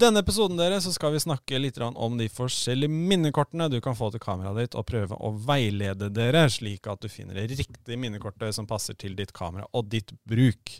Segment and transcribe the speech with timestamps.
[0.00, 4.10] Denne episoden dere, så skal vi snakke litt om de forskjellige minnekortene du kan få
[4.12, 8.56] til kameraet ditt, og prøve å veilede dere, slik at du finner det riktige minnekortet
[8.56, 10.74] som passer til ditt kamera og ditt bruk.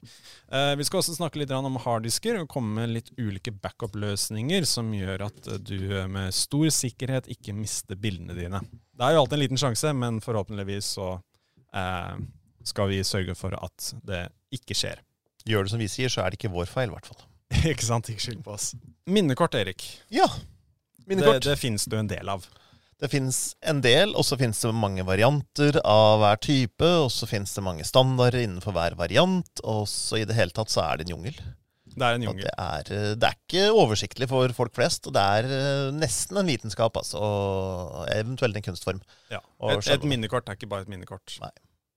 [0.50, 4.92] Eh, vi skal også snakke litt om harddisker og komme med litt ulike backup-løsninger som
[4.96, 5.78] gjør at du
[6.10, 8.64] med stor sikkerhet ikke mister bildene dine.
[8.96, 11.12] Det er jo alltid en liten sjanse, men forhåpentligvis så
[11.76, 12.20] eh,
[12.66, 15.04] skal vi sørge for at det ikke skjer.
[15.48, 17.29] Gjør det som vi sier, så er det ikke vår feil, i hvert fall.
[17.72, 18.10] ikke sant?
[18.12, 18.72] Ikke skyld på oss.
[19.10, 19.84] Minnekort, Erik.
[20.12, 20.28] Ja.
[21.06, 21.42] Minnekort.
[21.42, 22.46] Det, det finnes det jo en del av.
[23.00, 26.90] Det finnes en del, og så finnes det mange varianter av hver type.
[27.04, 29.62] Og så finnes det mange standarder innenfor hver variant.
[29.64, 31.40] Og så i det hele tatt så er det en jungel.
[31.90, 32.44] Det er en jungel.
[32.46, 35.08] Det er, eh, det er, ikke oversiktlig for folk flest.
[35.08, 37.22] Og det er eh, nesten en vitenskap, altså.
[37.24, 39.00] Og eventuelt en kunstform.
[39.32, 39.40] Ja.
[39.72, 41.38] Et, et, minnekort er ikke bare et minnekort.
[41.42, 41.50] Nei.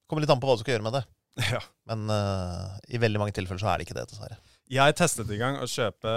[0.10, 1.06] Kommer litt an på hva du skal gjøre med det.
[1.50, 1.58] Ja.
[1.90, 4.36] Men uh, i veldig mange tilfeller så er det ikke det, dessverre.
[4.72, 6.12] Jeg testet i gang å kjøpe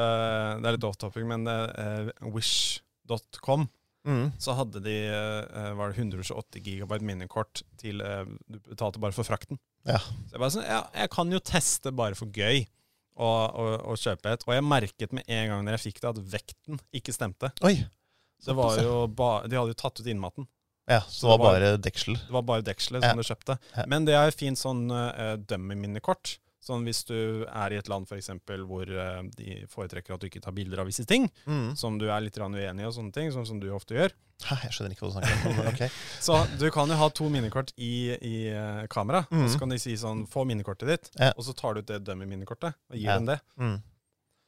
[0.60, 3.66] Det er litt off topic, men uh, wish.com.
[4.06, 4.30] Mm.
[4.38, 9.26] Så hadde de uh, var det 128 gigabyte minnekort til uh, Du betalte bare for
[9.26, 9.58] frakten.
[9.86, 9.98] Ja.
[9.98, 12.64] Så jeg bare sånn, ja, jeg kan jo teste bare for gøy
[13.16, 14.42] å kjøpe et.
[14.44, 17.48] Og jeg merket med en gang når jeg fikk det, at vekten ikke stemte.
[17.64, 17.78] Oi.
[18.44, 20.44] Det var jo ba, de hadde jo tatt ut innmaten.
[20.86, 22.18] Ja, så, så det var bare deksel?
[22.20, 23.24] Det var bare dekselet som ja.
[23.24, 23.56] du kjøpte.
[23.72, 23.86] Ja.
[23.90, 26.36] Men det er fint sånn uh, dummy-minnekort.
[26.66, 30.26] Sånn Hvis du er i et land for eksempel, hvor uh, de foretrekker at du
[30.26, 31.76] ikke tar bilder av visse ting, mm.
[31.78, 34.14] som du er litt uenig i, og sånne ting, sånn som du ofte gjør.
[34.44, 35.60] Hæ, jeg skjønner ikke hva du snakker om.
[35.76, 35.90] Okay.
[36.22, 39.44] så du kan jo ha to minnekort i, i uh, kamera, mm.
[39.44, 41.30] og så kan de si sånn Få minnekortet ditt, ja.
[41.36, 43.20] og så tar du ut det dummy-minnekortet og gir ja.
[43.20, 43.38] dem det.
[43.62, 43.78] Mm.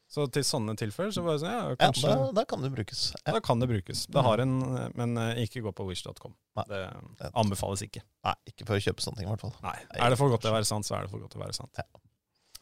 [0.08, 2.08] Så til sånne tilfeller så bare sånn, ja, kanskje...
[2.08, 3.02] Ja, da, da kan det brukes.
[3.26, 4.06] Da kan det brukes.
[4.08, 4.54] Det har en,
[4.96, 6.32] Men uh, ikke gå på wish.com.
[6.66, 6.82] Det
[7.28, 8.02] anbefales ikke.
[8.24, 9.52] Nei, ikke for å kjøpe sånne ting i hvert fall.
[9.66, 11.42] Nei, Er det for godt til å være sant, så er det for godt til
[11.42, 11.76] å være sant.
[11.76, 12.07] Ja.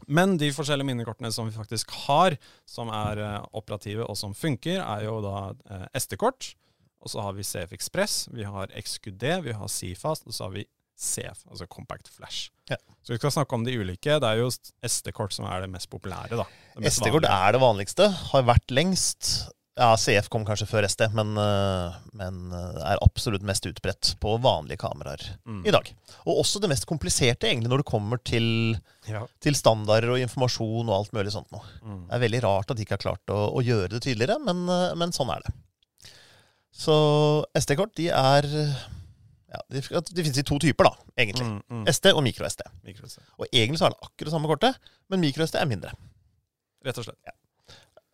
[0.07, 2.37] Men de forskjellige minnekortene som vi faktisk har,
[2.69, 6.53] som er uh, operative og som funker, er jo da uh, SD-kort.
[7.03, 10.57] Og så har vi CF Express, vi har XQD, vi har Cfast, og så har
[10.57, 10.65] vi
[10.97, 12.51] CF, altså Compact Flash.
[12.71, 12.79] Ja.
[13.05, 14.17] Så vi skal snakke om de ulike.
[14.21, 16.39] Det er jo SD-kort som er det mest populære.
[16.41, 16.47] da.
[16.89, 18.09] SD-kort er det vanligste.
[18.33, 19.51] Har vært lengst.
[19.77, 24.39] Ja, CF kom kanskje før SD, men, eh, men eh, er absolutt mest utbredt på
[24.41, 25.67] vanlige kameraer mm.
[25.69, 25.91] i dag.
[26.25, 28.47] Og også det mest kompliserte egentlig når det kommer til,
[29.05, 29.21] ja.
[29.45, 31.69] til standarder og informasjon og alt mulig sånt noe.
[31.85, 32.01] Mm.
[32.07, 34.65] Det er veldig rart at de ikke har klart å, å gjøre det tydeligere, men,
[34.65, 35.55] eh, men, sånn er det.
[36.73, 36.97] Så
[37.61, 41.53] SD-kort, de er ja, de, de, finnes i to typer, da, egentlig.
[41.53, 41.89] Mm, mm.
[41.93, 42.65] SD og mikro-SD.
[42.89, 45.93] Mikro og egentlig så er det akkurat samme kortet, men mikro-SD er mindre.
[46.85, 47.21] Rett og slett.
[47.29, 47.37] Ja.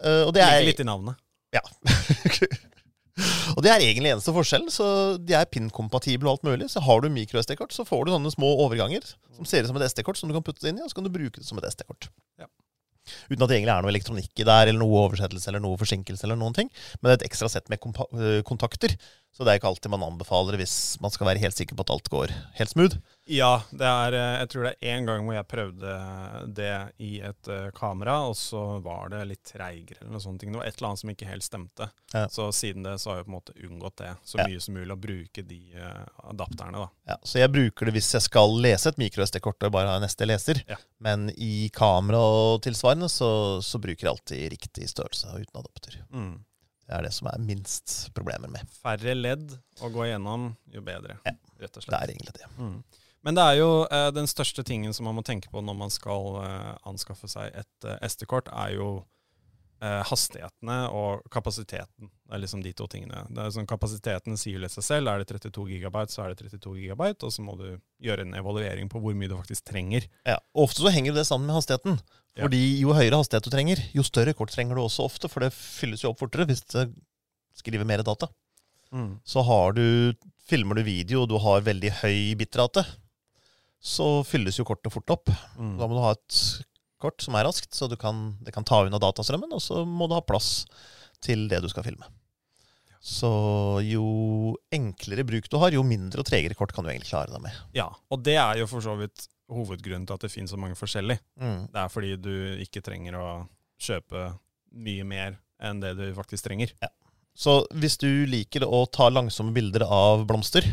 [0.03, 1.23] Uh, og det er, litt i navnet.
[1.53, 1.63] Ja.
[3.55, 4.67] og det er egentlig eneste forskjell.
[4.73, 4.87] Så
[5.21, 6.71] de er PIN-kompatible og alt mulig.
[6.73, 9.05] Så har du mikro-SD-kort, så får du sånne små overganger
[9.37, 11.01] som ser ut som et SD-kort som du kan putte det inn i, og så
[11.01, 12.11] kan du bruke det som et SD-kort.
[12.41, 12.49] Ja.
[13.29, 16.23] Uten at det egentlig er noe elektronikk i der, eller noe oversettelse eller noe forsinkelse.
[16.27, 16.71] eller noen ting.
[17.01, 18.95] Men det er et ekstra sett med eh, kontakter.
[19.33, 21.93] Så det er ikke alltid man anbefaler hvis man skal være helt sikker på at
[21.95, 22.99] alt går helt smooth.
[23.33, 25.95] Ja, det er, eh, jeg tror det er én gang hvor jeg prøvde
[26.59, 30.43] det i et uh, kamera, og så var det litt treigere eller noe sånt.
[30.43, 31.89] Det var et eller annet som ikke helt stemte.
[32.13, 32.27] Ja.
[32.29, 34.49] Så siden det så har jeg på en måte unngått det så ja.
[34.51, 36.05] mye som mulig, å bruke de uh,
[36.35, 36.85] adapterne.
[36.85, 37.15] da.
[37.15, 40.29] Ja, Så jeg bruker det hvis jeg skal lese et mikro-SD-kort og bare ha neste
[40.29, 40.61] leser.
[41.03, 46.03] Men i kamera og tilsvarende så, så bruker jeg alltid riktig størrelse uten adapter.
[46.13, 46.43] Mm.
[46.87, 48.67] Det er det som er minst problemer med.
[48.83, 51.19] Færre ledd å gå igjennom, jo bedre.
[51.27, 51.95] Ja, rett og slett.
[51.95, 52.51] Det er egentlig det.
[52.59, 52.77] Mm.
[53.23, 55.93] Men det er jo eh, den største tingen som man må tenke på når man
[55.95, 58.89] skal eh, anskaffe seg et eh, SD-kort, er jo
[59.83, 62.11] eh, hastighetene og kapasiteten.
[62.11, 63.25] Det er liksom de to tingene.
[63.31, 65.13] Det er sånn Kapasiteten sier litt seg selv.
[65.13, 67.69] Er det 32 gigabyte, så er det 32 gigabyte, og så må du
[68.03, 70.09] gjøre en evaluering på hvor mye du faktisk trenger.
[70.29, 72.01] Ja, Ofte så henger det sammen med hastigheten.
[72.39, 75.53] Fordi jo høyere hastighet du trenger, jo større kort trenger du også ofte, for det
[75.53, 76.87] fylles jo opp fortere hvis det
[77.59, 78.31] skriver mer data.
[78.93, 79.19] Mm.
[79.25, 79.85] Så har du,
[80.49, 82.87] filmer du video og du har veldig høy bitrate,
[83.83, 85.33] så fylles jo kortet fort opp.
[85.59, 85.77] Mm.
[85.81, 86.41] Da må du ha et
[87.03, 90.17] kort som er raskt, så kan, det kan ta unna datastrømmen, og så må du
[90.17, 90.65] ha plass
[91.23, 92.09] til det du skal filme.
[93.03, 93.29] Så
[93.83, 97.43] jo enklere bruk du har, jo mindre og tregere kort kan du egentlig klare deg
[97.43, 97.57] med.
[97.75, 100.77] Ja, og det er jo for så vidt hovedgrunnen til at det finnes så mange
[100.79, 101.21] forskjellige.
[101.41, 101.67] Mm.
[101.73, 103.27] Det er fordi du ikke trenger å
[103.83, 104.39] kjøpe
[104.73, 106.73] mye mer enn det du faktisk trenger.
[106.83, 106.89] Ja.
[107.35, 110.67] Så hvis du liker å ta langsomme bilder av blomster,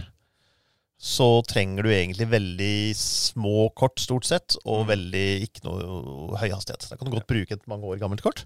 [0.99, 4.89] så trenger du egentlig veldig små kort, stort sett, og Mm.
[4.89, 6.89] veldig ikke noe høy hastighet.
[6.89, 8.45] Da kan du godt bruke et mange år gammelt kort,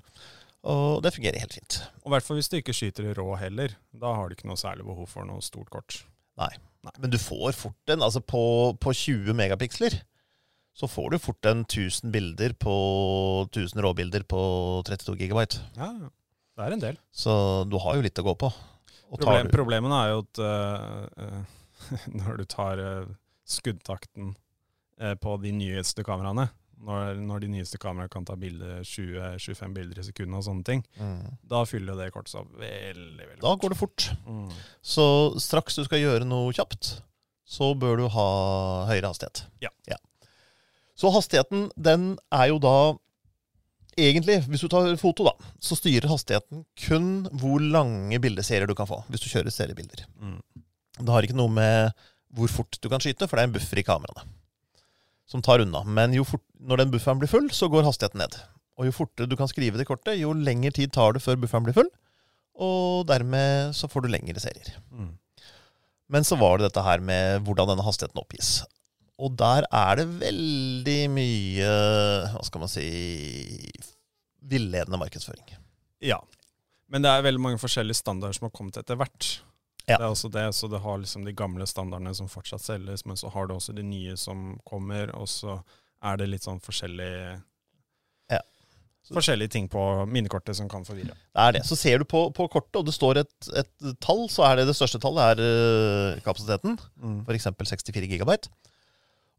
[0.63, 1.81] og det fungerer helt fint.
[2.05, 3.75] Og i hvert fall hvis du ikke skyter i rå heller.
[3.93, 6.03] Da har du ikke noe særlig behov for noe stort kort.
[6.37, 6.49] Nei,
[6.99, 10.01] Men du får fort en Altså på, på 20 megapiksler
[10.73, 12.75] så får du fort en 1000 bilder på
[13.51, 14.41] 1000 råbilder på
[14.87, 15.61] 32 gigabyte.
[15.77, 15.91] Ja,
[16.57, 16.97] det er en del.
[17.13, 17.33] Så
[17.69, 18.49] du har jo litt å gå på.
[19.13, 23.13] Problem, problemene er jo at uh, når du tar uh,
[23.45, 24.33] skuddtakten
[25.19, 26.45] på de nyeste kameraene,
[26.85, 30.83] når, når de nyeste kameraene kan ta bilde 20-25 bilder i sekundet og sånne ting,
[30.99, 31.39] mm.
[31.49, 34.07] da fyller jo det kortet seg veldig, veldig Da går det fort.
[34.27, 34.47] Mm.
[34.93, 35.05] Så
[35.43, 36.95] straks du skal gjøre noe kjapt,
[37.43, 38.27] så bør du ha
[38.91, 39.45] høyere hastighet.
[39.65, 39.73] Ja.
[39.89, 39.99] Ja.
[41.03, 42.75] Så hastigheten, den er jo da
[43.94, 48.88] Egentlig, hvis du tar foto, da, så styrer hastigheten kun hvor lange bildeserier du kan
[48.89, 49.03] få.
[49.05, 50.07] Hvis du kjører seriebilder.
[50.17, 50.39] Mm.
[50.97, 51.91] Det har ikke noe med
[52.33, 54.25] hvor fort du kan skyte, for det er en buffer i kameraene
[55.29, 55.83] som tar unna.
[55.85, 58.38] Men fort, når den bufferen blir full, så går hastigheten ned.
[58.77, 61.65] Og jo fortere du kan skrive det kortet, jo lengre tid tar det før bufferen
[61.65, 61.89] blir full.
[62.53, 64.75] Og dermed så får du lengre serier.
[64.94, 65.13] Mm.
[66.13, 68.61] Men så var det dette her med hvordan denne hastigheten oppgis.
[69.21, 71.74] Og der er det veldig mye
[72.33, 72.88] Hva skal man si
[74.44, 75.54] villedende markedsføring.
[76.04, 76.19] Ja.
[76.92, 79.30] Men det er veldig mange forskjellige standarder som har kommet etter hvert.
[79.88, 79.98] Ja.
[79.98, 83.19] Det er også det, så det har liksom de gamle standardene som fortsatt selges, men
[83.19, 85.57] så har du også de nye som kommer, og så
[86.04, 87.39] er det litt sånn forskjellige
[88.31, 88.39] Ja.
[89.12, 91.15] Forskjellige ting på minnekortet som kan forvirre.
[91.36, 91.65] Det er det.
[91.68, 94.69] Så ser du på, på kortet, og det står et, et tall, så er det
[94.69, 96.77] det største tallet er kapasiteten.
[96.80, 97.25] kapasiteten.
[97.27, 97.50] F.eks.
[97.83, 98.51] 64 gigabyte.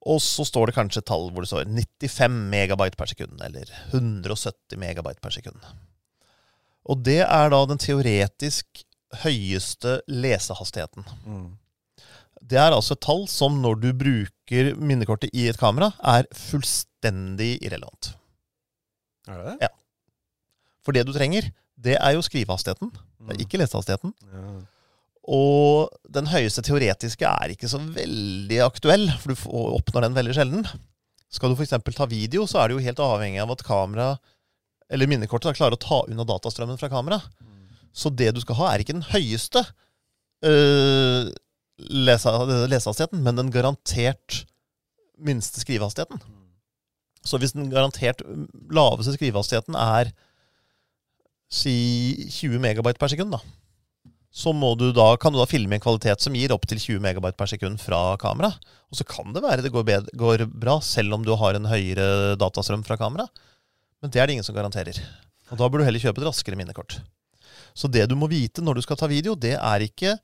[0.04, 3.70] Og så står det kanskje et tall hvor det står 95 megabyte per sekund, eller
[3.92, 5.64] 170 megabyte per sekund.
[6.84, 8.84] Og det er da den teoretisk
[9.22, 11.06] høyeste lesehastigheten.
[11.24, 11.46] Mm.
[12.44, 17.56] Det er altså et tall som når du bruker minnekortet i et kamera, er fullstendig
[17.64, 18.12] irrelevant.
[19.30, 19.56] Er det det?
[19.64, 19.72] Ja.
[20.84, 21.48] For det du trenger,
[21.80, 22.92] det er jo skrivehastigheten,
[23.24, 24.12] det er ikke lesehastigheten.
[24.28, 24.52] Ja.
[25.24, 29.46] Og den høyeste teoretiske er ikke så veldig aktuell, for du
[29.78, 30.66] oppnår den veldig sjelden.
[31.32, 31.72] Skal du f.eks.
[31.96, 34.10] ta video, så er du jo helt avhengig av at kamera,
[34.92, 37.22] eller minnekortet da, klarer å ta unna datastrømmen fra kamera.
[37.94, 39.64] Så det du skal ha, er ikke den høyeste
[40.44, 41.32] øh,
[41.80, 44.44] lesehastigheten, men den garantert
[45.24, 46.20] minste skrivehastigheten.
[47.24, 48.20] Så hvis den garantert
[48.74, 50.12] laveste skrivehastigheten er
[51.54, 53.40] si 20 megabyte per sekund, da,
[54.34, 57.38] så må du da, kan du da filme en kvalitet som gir opptil 20 megabyte
[57.38, 58.50] per sekund fra kamera.
[58.90, 61.68] Og så kan det være det går, bedre, går bra, selv om du har en
[61.70, 63.28] høyere datastrøm fra kamera.
[64.02, 64.98] Men det er det ingen som garanterer.
[65.52, 66.98] Og da bør du heller kjøpe et raskere minnekort.
[67.78, 70.16] Så det du må vite når du skal ta video, det er ikke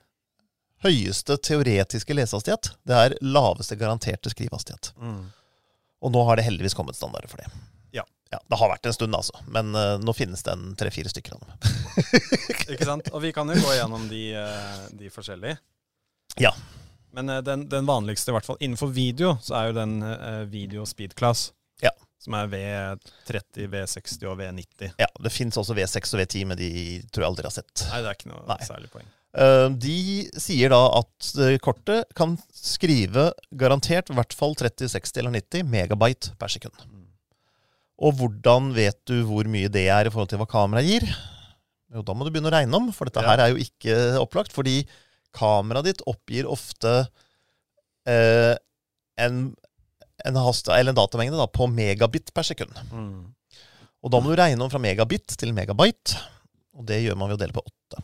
[0.82, 2.72] høyeste teoretiske lesehastighet.
[2.82, 4.90] Det er laveste garanterte skrivehastighet.
[4.98, 5.28] Mm.
[6.02, 7.50] Og nå har det heldigvis kommet standarder for det.
[8.30, 8.38] Ja.
[8.46, 9.40] Det har vært en stund, altså.
[9.50, 11.70] Men uh, nå finnes det en tre-fire stykker av dem.
[12.76, 13.08] Ikke sant?
[13.10, 15.56] Og vi kan jo gå gjennom de, uh, de forskjellige.
[16.38, 16.52] Ja.
[17.16, 19.96] Men uh, den, den vanligste, i hvert fall innenfor video, så er jo den
[20.52, 21.48] video speed class.
[21.82, 21.90] Ja.
[22.22, 24.92] Som er V30, V60 og V90.
[25.00, 26.70] Ja, Det fins også V6 og V10, men de
[27.10, 27.86] tror jeg aldri har sett.
[27.90, 28.60] Nei, det er ikke noe Nei.
[28.68, 29.08] særlig poeng.
[29.40, 29.96] Eh, De
[30.42, 31.30] sier da at
[31.64, 36.76] kortet kan skrive garantert i hvert fall 30, 60 eller 90 megabyte per sekund.
[38.00, 41.04] Og hvordan vet du hvor mye det er i forhold til hva kameraet gir?
[41.92, 43.28] Jo, da må du begynne å regne om, for dette Ja.
[43.32, 44.52] her er jo ikke opplagt.
[44.56, 44.76] Fordi
[45.36, 46.92] kameraet ditt oppgir ofte
[48.08, 48.54] eh,
[49.20, 49.34] en,
[50.24, 52.72] en, hast, eller en datamengde da, på megabit per sekund.
[52.94, 53.20] Mm.
[54.00, 56.16] Og da må du regne om fra megabit til megabyte.
[56.78, 57.98] Og det gjør man ved å dele på åtte.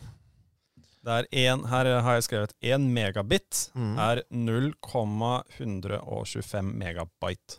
[1.07, 3.95] En, her har jeg skrevet 1 megabit Mm.
[3.97, 7.57] er 0,125 megabyte.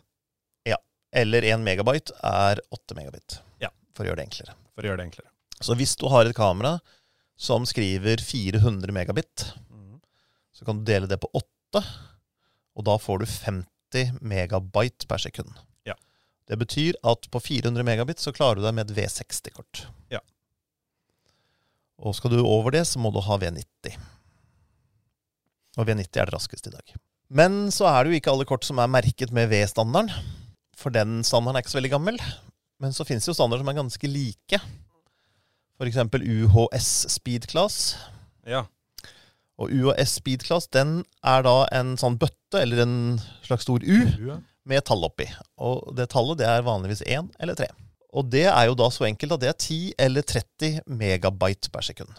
[1.11, 3.39] Eller 1 megabyte er 8 megabit.
[3.63, 3.69] Ja.
[3.97, 4.53] For å gjøre det enklere.
[4.75, 5.29] For å gjøre det enklere.
[5.59, 6.75] Så hvis du har et kamera
[7.39, 9.99] som skriver 400 megabit, Mm.
[10.53, 11.81] så kan du dele det på 8,
[12.75, 15.51] og da får du 50 megabyte per sekund.
[15.85, 15.95] Ja.
[16.47, 19.85] Det betyr at på 400 megabit så klarer du deg med et V60-kort.
[20.11, 20.19] Ja.
[21.99, 23.97] Og skal du over det, så må du ha V90.
[25.77, 26.93] Og V90 er det raskeste i dag.
[27.29, 30.09] Men så er det jo ikke alle kort som er merket med V-standarden.
[30.79, 32.19] For den standarden er ikke så veldig gammel.
[32.79, 34.59] Men så finnes det jo standarder som er ganske like.
[35.79, 35.99] F.eks.
[35.99, 37.97] UHS Speed Class.
[38.47, 38.65] Ja.
[39.59, 42.95] Og UHS Speed Class den er da en sånn bøtte, eller en
[43.43, 43.97] slags stor U,
[44.69, 45.27] med tall oppi.
[45.59, 47.67] Og det tallet det er vanligvis 1 eller 3.
[48.15, 51.85] Og det er jo da så enkelt at det er 10 eller 30 megabyte per
[51.85, 52.15] sekund.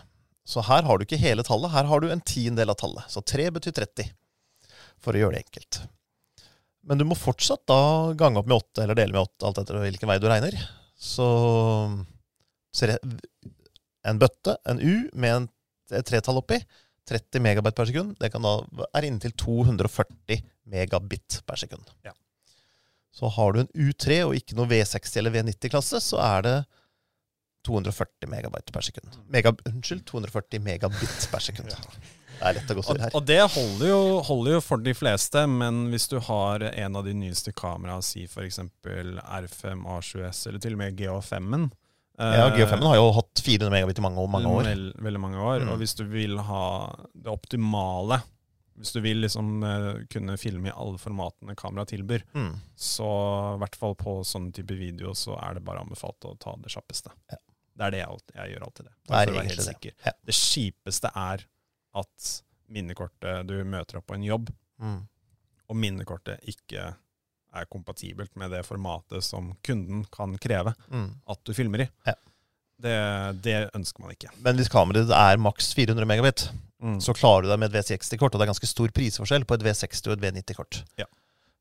[0.47, 3.09] Så her har du ikke hele tallet, her har du en tiendedel av tallet.
[3.11, 4.13] Så 3 betyr 30.
[5.01, 5.81] for å gjøre det enkelt.
[6.89, 7.81] Men du må fortsatt da
[8.19, 10.57] gange opp med åtte, eller dele med åtte, alt etter hvilken vei du regner.
[10.97, 11.27] Så
[12.77, 13.19] ser jeg
[14.09, 15.49] en bøtte, en U, med en,
[15.93, 16.61] et tretall oppi,
[17.11, 18.55] 30 megabyte per sekund, det kan da
[18.97, 21.91] er inntil 240 megabit per sekund.
[22.07, 22.15] Ja.
[23.11, 26.55] Så har du en U3 og ikke noe V60 eller V90-klasse, så er det
[27.67, 29.19] 240 megabyte per sekund.
[29.33, 31.75] Mega, unnskyld, 240 megabit per sekund.
[32.41, 33.11] Det er lett å gå Og, sur her.
[33.15, 37.05] og det holder jo, holder jo for de fleste, men hvis du har en av
[37.05, 38.59] de nyeste kameraene, si f.eks.
[38.87, 41.69] R5 A7S, eller til og med GH5-en
[42.21, 44.67] Ja, G5 har jo hatt 400 megabit i mange, mange år.
[44.69, 45.63] Veld, veldig mange år.
[45.65, 45.71] Mm.
[45.73, 46.65] Og hvis du vil ha
[47.17, 48.19] det optimale,
[48.81, 52.55] hvis du vil liksom eh, kunne filme i alle formatene kameraet tilbyr, Mm.
[52.77, 53.09] så
[53.55, 56.73] i hvert fall på sånne type video, så er det bare anbefalt å ta det
[56.73, 57.13] kjappeste.
[57.33, 57.41] Ja.
[57.81, 58.95] Det er det jeg, jeg gjør alltid det.
[59.09, 59.93] Det er egentlig det.
[60.05, 60.13] Ja.
[60.29, 61.47] Det kjipeste er
[61.95, 65.03] at minnekortet du møter opp på en jobb, Mm.
[65.69, 66.95] og minnekortet ikke
[67.53, 71.11] er kompatibelt med det formatet som kunden kan kreve Mm.
[71.29, 71.89] at du filmer i.
[72.07, 72.15] Ja.
[72.81, 74.31] Det, det ønsker man ikke.
[74.41, 76.97] Men hvis kameraet er maks 400 megabit, Mm.
[76.99, 79.61] så klarer du deg med et V60-kort, og det er ganske stor prisforskjell på et
[79.67, 80.85] V60 og et V90-kort.
[80.97, 81.05] Ja.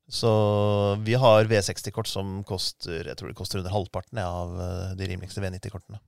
[0.08, 5.06] Så vi har V60-kort som koster jeg tror det koster under halvparten av eh, de
[5.06, 6.00] rimeligste V90-kortene.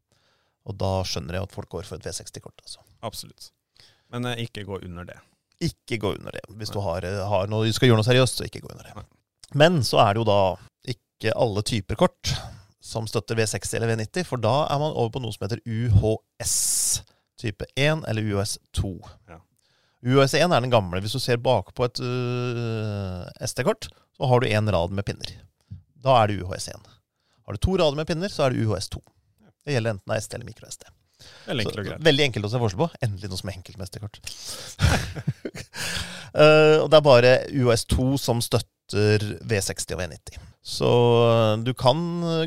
[0.66, 2.56] Og da skjønner jeg at folk går for et V60-kort.
[2.64, 2.80] Altså.
[3.02, 3.50] Absolutt.
[4.12, 5.18] Men eh, ikke gå under det.
[5.62, 6.44] Ikke gå under det.
[6.58, 8.90] Hvis du har, eh, har noe, du skal gjøre noe seriøst, så ikke gå under
[8.90, 9.06] det.
[9.58, 10.40] Men så er det jo da
[10.92, 12.34] ikke alle typer kort
[12.82, 16.56] som støtter V60 eller V90, for da er man over på noe som heter UHS
[17.42, 18.92] type 1 eller UHS 2.
[19.30, 19.38] Ja.
[20.02, 21.00] UHS 1 er den gamle.
[21.02, 25.30] Hvis du ser bakpå et uh, SD-kort, så har du én rad med pinner.
[26.02, 26.90] Da er det UHS 1.
[27.46, 29.02] Har du to rader med pinner, så er det UHS 2.
[29.62, 30.84] Det gjelder enten det er SD eller mikro-SD.
[31.46, 32.04] Veldig enkelt greit.
[32.06, 32.88] veldig enkelt å se forskjell på.
[33.06, 34.20] Endelig noe som er enkelt mesterkort.
[36.32, 40.38] Eh, og det er bare UHS2 som støtter V60 og V90.
[40.64, 40.88] Så
[41.26, 41.98] eh, du kan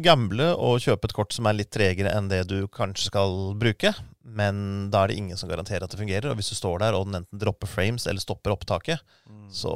[0.02, 3.92] gamble og kjøpe et kort som er litt tregere enn det du kanskje skal bruke,
[4.26, 6.32] men da er det ingen som garanterer at det fungerer.
[6.34, 9.46] Og hvis du står der og den enten dropper frames eller stopper opptaket, Mm.
[9.54, 9.72] så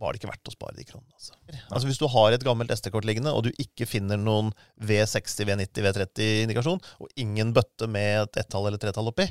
[0.00, 1.12] var det ikke verdt å spare de kronene.
[1.16, 1.34] Altså.
[1.70, 5.84] altså Hvis du har et gammelt SD-kort liggende, og du ikke finner noen V60, V90,
[5.86, 9.28] V30-indikasjon, og ingen bøtte med et ettall eller tretall oppi,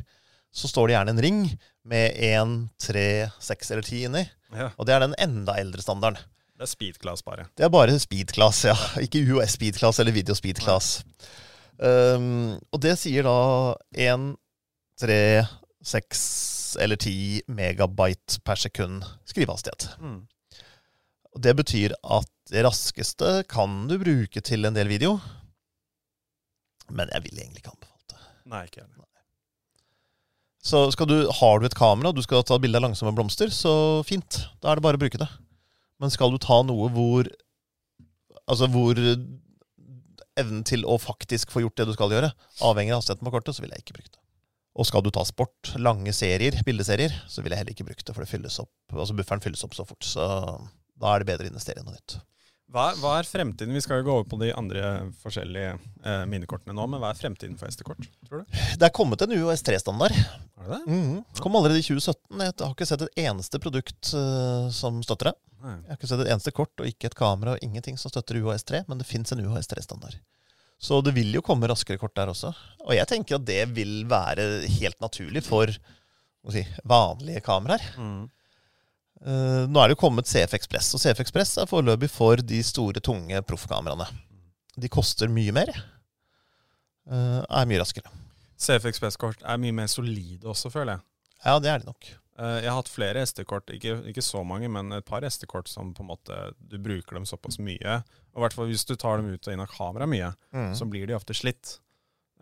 [0.56, 1.42] så står det gjerne en ring
[1.86, 4.24] med én, tre, seks eller ti inni.
[4.56, 6.22] Ja, Og det er den enda eldre standarden.
[6.56, 7.50] det er speed class bare.
[7.58, 8.76] Det er bare speed-class, ja.
[9.04, 11.02] Ikke UOS speed-class eller video speed-class.
[11.76, 14.30] Um, og det sier da én,
[14.96, 15.44] tre,
[15.84, 16.22] seks
[16.80, 19.90] eller ti megabyte per sekund skrivehastighet.
[20.00, 20.22] Mm.
[21.36, 25.18] Og det betyr at det raskeste kan du bruke til en del video,
[26.94, 28.22] men jeg vil egentlig ikke anbefale det.
[28.52, 29.06] Nei, ikke heller.
[30.66, 34.02] Så du, har du et kamera og du skal ta bilde av langsomme blomster, så
[34.06, 34.40] fint.
[34.62, 35.28] Da er det bare å bruke det.
[36.02, 37.30] Men skal du ta noe hvor
[38.46, 39.00] Altså hvor
[40.38, 42.28] evnen til å faktisk få gjort det du skal gjøre,
[42.62, 44.20] avhenger av hastigheten på kortet, så vil jeg ikke bruke det.
[44.78, 48.14] Og skal du ta sport, lange serier, bildeserier, så vil jeg heller ikke bruke det,
[48.14, 50.06] for det fylles opp, altså bufferen fylles opp så fort.
[50.06, 50.28] Så
[51.00, 52.18] da er det bedre å investere i noe nytt.
[52.76, 53.76] Hva, hva er fremtiden?
[53.78, 54.88] Vi skal jo gå over på de andre
[55.22, 58.56] forskjellige eh, minnekortene nå, men hva er fremtiden for SD-kort, tror du?
[58.82, 60.16] Det er kommet en UOS 3-standard.
[60.16, 60.98] Er det det?
[61.38, 62.42] Det Kom allerede i 2017.
[62.42, 65.36] Jeg har ikke sett et eneste produkt uh, som støtter det.
[65.62, 65.76] Nei.
[65.78, 68.42] Jeg har ikke sett et eneste kort og ikke et kamera og ingenting som støtter
[68.42, 70.18] UHS 3, men det fins en UHS 3-standard.
[70.82, 72.52] Så det vil jo komme raskere kort der også.
[72.84, 75.70] Og jeg tenker at det vil være helt naturlig for
[76.52, 77.86] si, vanlige kameraer.
[77.96, 78.26] Mm.
[79.24, 82.60] Eh, nå er det jo kommet CF Ekspress, og CF Ekspress er foreløpig for de
[82.64, 84.08] store, tunge proffkameraene.
[84.78, 85.72] De koster mye mer.
[87.10, 88.10] eh, er mye raskere.
[88.58, 91.02] CF Ekspress-kort er mye mer solide også, føler jeg.
[91.46, 92.08] Ja, det er de nok.
[92.40, 95.94] Eh, Jeg har hatt flere SD-kort, ikke, ikke så mange, men et par SD-kort som
[95.94, 98.02] på en måte du bruker dem såpass mye.
[98.34, 100.74] Og i hvert fall hvis du tar dem ut og inn av kamera mye, Mm.
[100.76, 101.80] så blir de ofte slitt.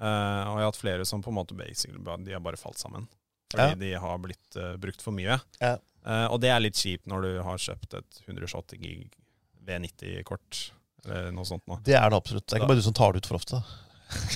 [0.01, 2.77] Uh, og jeg har hatt flere som på en måte basically de har bare falt
[2.79, 3.07] sammen.
[3.51, 3.75] Fordi Ja.
[3.75, 5.39] de har blitt uh, brukt for mye.
[5.61, 5.77] Ja.
[6.05, 9.05] Eh, og det er litt kjipt når du har kjøpt et 180 gig
[9.67, 10.71] V90-kort,
[11.07, 11.77] eller noe sånt nå.
[11.85, 12.45] Det er det absolutt.
[12.47, 13.63] Det er ikke bare du som tar det ut for ofte.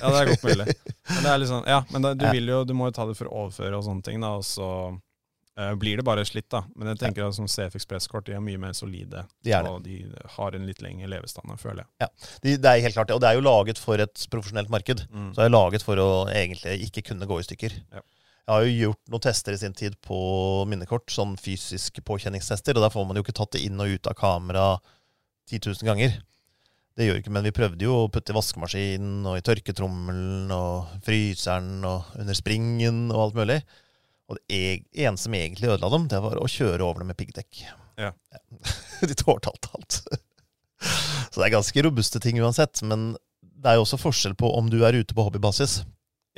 [0.02, 0.66] Ja, det er godt mulig.
[1.12, 2.32] Men det er sånn, ja, men da, du Ja.
[2.34, 4.46] vil jo, du må jo ta det for å overføre og sånne ting, da, og
[4.48, 6.64] så uh, blir det bare slitt, da.
[6.74, 9.60] Men jeg tenker at som CF Express-kort, de er mye mer solide, De det.
[9.70, 10.00] og de
[10.34, 12.10] har en litt lengre levestandard, føler jeg.
[12.42, 13.20] De, det er helt klart det.
[13.20, 15.06] Og det er jo laget for et profesjonelt marked.
[15.14, 15.30] Mm.
[15.38, 17.78] Så er laget for å egentlig ikke kunne gå i stykker.
[18.00, 18.02] Ja.
[18.48, 20.18] Jeg har jo gjort noen tester i sin tid på
[20.72, 24.08] minnekort, sånn fysiske påkjenningstester, og der får man jo ikke tatt det inn og ut
[24.08, 24.68] av kamera
[25.52, 26.14] 10 000 ganger.
[26.98, 30.96] Det gjør ikke, men vi prøvde jo å putte i vaskemaskinen og i tørketrommelen og
[31.06, 33.58] fryseren og under springen og alt mulig.
[34.32, 34.62] Og det
[34.96, 37.62] eneste som egentlig ødela dem, det var å kjøre over dem med piggdekk.
[38.00, 38.14] Ja.
[39.12, 40.00] De tålte alt, alt.
[41.28, 42.80] Så det er ganske robuste ting uansett.
[42.88, 43.12] Men
[43.44, 45.82] det er jo også forskjell på om du er ute på hobbybasis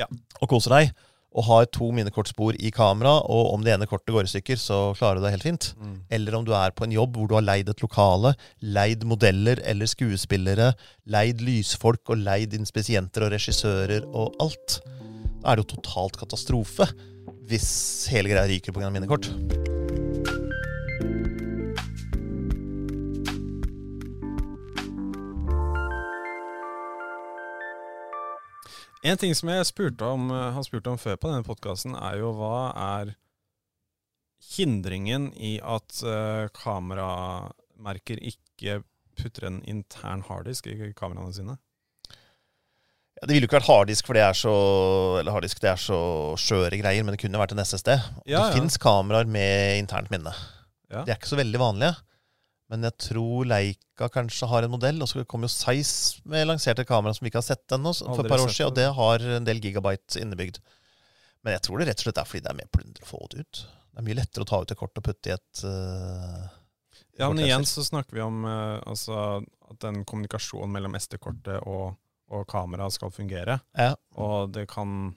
[0.02, 0.06] Ja.
[0.42, 0.92] og koser deg,
[1.30, 4.80] og har to minnekortspor i kamera, og om det ene kortet går i stykker, så
[4.98, 5.68] klarer du deg helt fint.
[5.78, 5.96] Mm.
[6.18, 8.34] Eller om du er på en jobb hvor du har leid et lokale,
[8.66, 10.72] leid modeller eller skuespillere,
[11.06, 14.80] leid lysfolk og leid inspisienter og regissører og alt.
[15.40, 16.90] Da er det jo totalt katastrofe
[17.50, 17.70] hvis
[18.14, 18.90] hele greia ryker pga.
[18.94, 19.30] minnekort.
[29.06, 32.20] En ting som jeg spurte om, eh, har spurt om før på denne podkasten, er
[32.20, 33.16] jo hva er
[34.56, 38.80] hindringen i at uh, kameramerker ikke
[39.20, 41.58] putter en intern harddisk i kameraene sine?
[43.20, 44.54] Ja, det ville jo ikke vært harddisk, for det er så
[45.20, 46.00] Eller harddisk, det er så
[46.40, 47.92] skjøre greier, men det kunne vært en SSD.
[48.24, 48.54] Ja, det ja.
[48.56, 50.32] fins kameraer med internt minne.
[50.88, 51.04] Ja.
[51.04, 51.98] De er ikke så veldig vanlige.
[52.70, 55.02] Men jeg tror Leica kanskje har en modell.
[55.02, 58.24] Og så kom jo Size med lanserte kamera som vi ikke har sett ennå, for
[58.24, 58.70] et par år siden.
[58.70, 58.88] Og det.
[59.00, 60.62] har en del gigabyte innebygd.
[61.46, 63.22] Men jeg tror det rett og slett er fordi det er mer plunder å få
[63.32, 63.62] det ut.
[63.90, 66.44] Det er mye lettere å ta ut et kort og putte i et uh,
[67.20, 69.40] Ja, men igjen så snakker vi om uh, altså,
[69.72, 71.96] at den kommunikasjonen mellom SD-kortet og,
[72.30, 73.58] og kamera skal fungere.
[73.80, 73.96] Ja.
[74.20, 75.16] Og det kan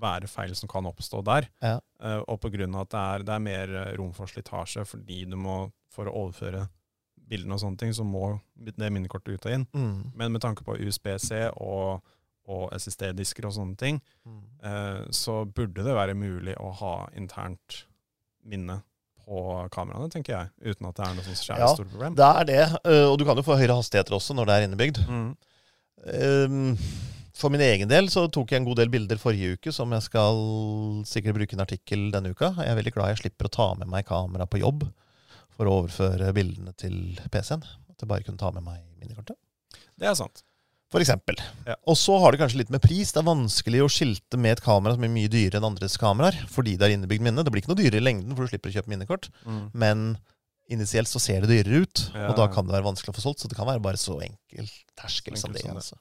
[0.00, 1.48] være feil som kan oppstå der.
[1.62, 1.76] Ja.
[2.02, 5.36] Uh, og av at det er, det er mer eh, rom for slitasje fordi du
[5.40, 6.66] må, for å overføre
[7.24, 9.66] bildene og sånne ting, så må det minnekortet ut og inn.
[9.72, 10.12] Mm.
[10.14, 12.02] Men med tanke på USB-C og,
[12.50, 14.42] og SSD-disker og sånne ting, Mm.
[14.64, 17.84] uh, så burde det være mulig å ha internt
[18.44, 18.82] minne
[19.24, 19.40] på
[19.72, 20.50] kameraene, tenker jeg.
[20.74, 22.16] Uten at det er noe sånt skjære Ja, stort problem.
[22.18, 22.64] Det er det.
[23.08, 25.00] Og du kan jo få høyere hastigheter også når det er innebygd.
[25.08, 25.30] Mm.
[26.04, 26.74] Um,
[27.34, 30.04] For min egen del så tok jeg en god del bilder forrige uke som jeg
[30.06, 30.38] skal
[31.08, 32.52] sikkert bruke en artikkel denne uka.
[32.62, 34.84] Jeg er veldig glad jeg slipper å ta med meg kamera på jobb
[35.54, 37.64] for å overføre bildene til PC-en.
[37.90, 39.36] At jeg bare kunne ta med meg minnekortet.
[39.98, 40.44] Det er sant.
[40.94, 41.34] For eksempel.
[41.66, 41.74] Ja.
[41.90, 43.10] Og så har det kanskje litt med pris.
[43.10, 46.38] Det er vanskelig å skilte med et kamera som er mye dyrere enn andres kameraer,
[46.54, 47.42] fordi det er innebygd minne.
[47.42, 49.26] Det blir ikke noe dyrere i lengden, for du slipper å kjøpe minnekort.
[49.42, 49.64] Mm.
[49.74, 50.04] Men
[50.70, 52.28] initielt så ser det dyrere ut, Ja.
[52.30, 53.42] og da kan det være vanskelig å få solgt.
[53.42, 55.66] Så det kan være bare så enkel terskel som det.
[55.66, 55.98] Altså.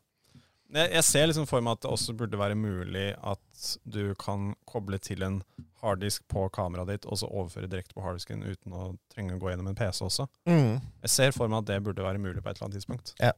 [0.73, 4.97] Jeg, ser liksom for meg at det også burde være mulig at du kan koble
[5.03, 5.39] til en
[5.83, 9.51] harddisk på kameraet ditt, og så overføre direkte på harddisken uten å trenge å gå
[9.51, 10.25] gjennom en PC også.
[10.49, 10.79] Mm.
[11.05, 13.13] Jeg ser for meg at det burde være mulig på et eller annet tidspunkt.
[13.21, 13.33] Ja.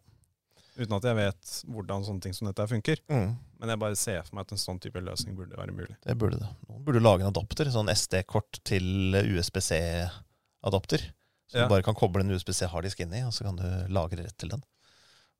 [0.75, 2.99] Uten at jeg vet hvordan sånne ting som dette funker.
[3.11, 3.35] Mm.
[3.59, 5.95] Men jeg bare ser for meg at en sånn type løsning burde være mulig.
[6.03, 6.49] Det burde det.
[6.69, 11.09] Noen burde lage en adapter, sånn SD-kort til USBC-adapter.
[11.47, 11.67] Så Ja.
[11.67, 14.49] du bare kan koble en USBC-harddisk inn i, og så kan du lagre rett til
[14.49, 14.63] den.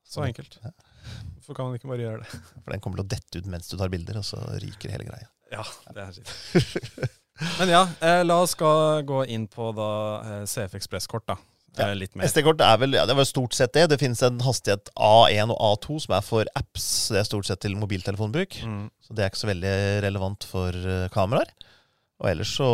[0.05, 0.59] Så enkelt.
[0.63, 0.71] Ja.
[1.35, 2.41] Hvorfor kan man ikke bare gjøre det?
[2.63, 5.07] For den kommer til å dette ut mens du tar bilder, og så ryker hele
[5.07, 5.29] greia.
[5.53, 7.19] Ja, det er kjipt.
[7.59, 9.89] Men ja, eh, la oss gå inn på da
[10.23, 11.37] eh, CF Ekspress-kort, da.
[11.75, 11.89] Ja.
[12.23, 13.89] SD-kort er vel ja, det var stort sett det.
[13.91, 16.85] Det finnes en hastighet A1 og A2 som er for apps.
[17.11, 18.61] Det er stort sett til mobiltelefonbruk.
[18.63, 18.85] Mm.
[19.03, 19.73] Så det er ikke så veldig
[20.05, 21.51] relevant for uh, kameraer.
[22.23, 22.69] Og ellers så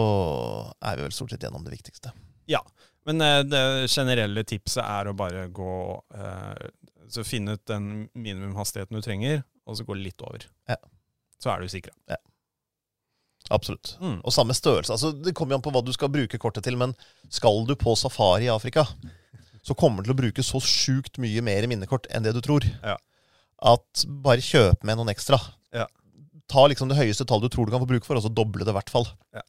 [0.85, 2.13] er vi vel stort sett gjennom det viktigste.
[2.51, 2.61] Ja.
[3.09, 5.73] Men uh, det generelle tipset er å bare gå
[6.13, 6.69] eh,
[7.11, 10.45] Så finne ut den minimumhastigheten du trenger, og så gå litt over.
[10.71, 10.77] Ja.
[11.41, 11.91] Så er du sikra.
[13.51, 13.95] Absolutt.
[13.99, 14.19] Mm.
[14.21, 14.93] Og samme størrelse.
[14.95, 16.93] Altså, det kommer an på hva du skal bruke kortet til, men
[17.33, 18.85] skal du på safari i Afrika,
[19.61, 22.65] så kommer du til å bruke så sjukt mye mer minnekort enn det du tror.
[22.85, 22.95] Ja.
[23.71, 25.37] At bare kjøp med noen ekstra.
[25.75, 25.89] Ja.
[26.51, 28.65] Ta liksom det høyeste tallet du tror du kan få bruk for, og så doble
[28.65, 29.09] det i hvert fall.
[29.35, 29.43] Ja.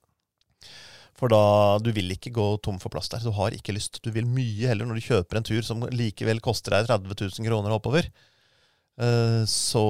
[1.23, 3.23] For da, du vil ikke gå tom for plass der.
[3.23, 4.01] Du har ikke lyst.
[4.03, 7.47] Du vil mye heller når du kjøper en tur som likevel koster deg 30 000
[7.47, 8.09] kroner oppover.
[8.99, 9.85] eh, Så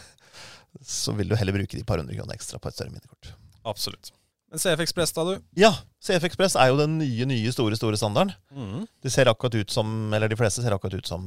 [0.80, 3.34] så vil du heller bruke de par hundre kroner ekstra på et større minnekort.
[3.68, 4.14] Absolutt.
[4.48, 5.44] Men CF Ekspress, da, du?
[5.60, 8.32] Ja, CF Ekspress er jo den nye, nye, store store standarden.
[8.54, 8.84] Mm.
[9.04, 11.24] De, ser akkurat ut som, eller De fleste ser akkurat ut som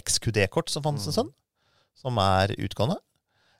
[0.00, 1.32] XQD-kort som fantes en stund,
[1.98, 2.96] som er utgående.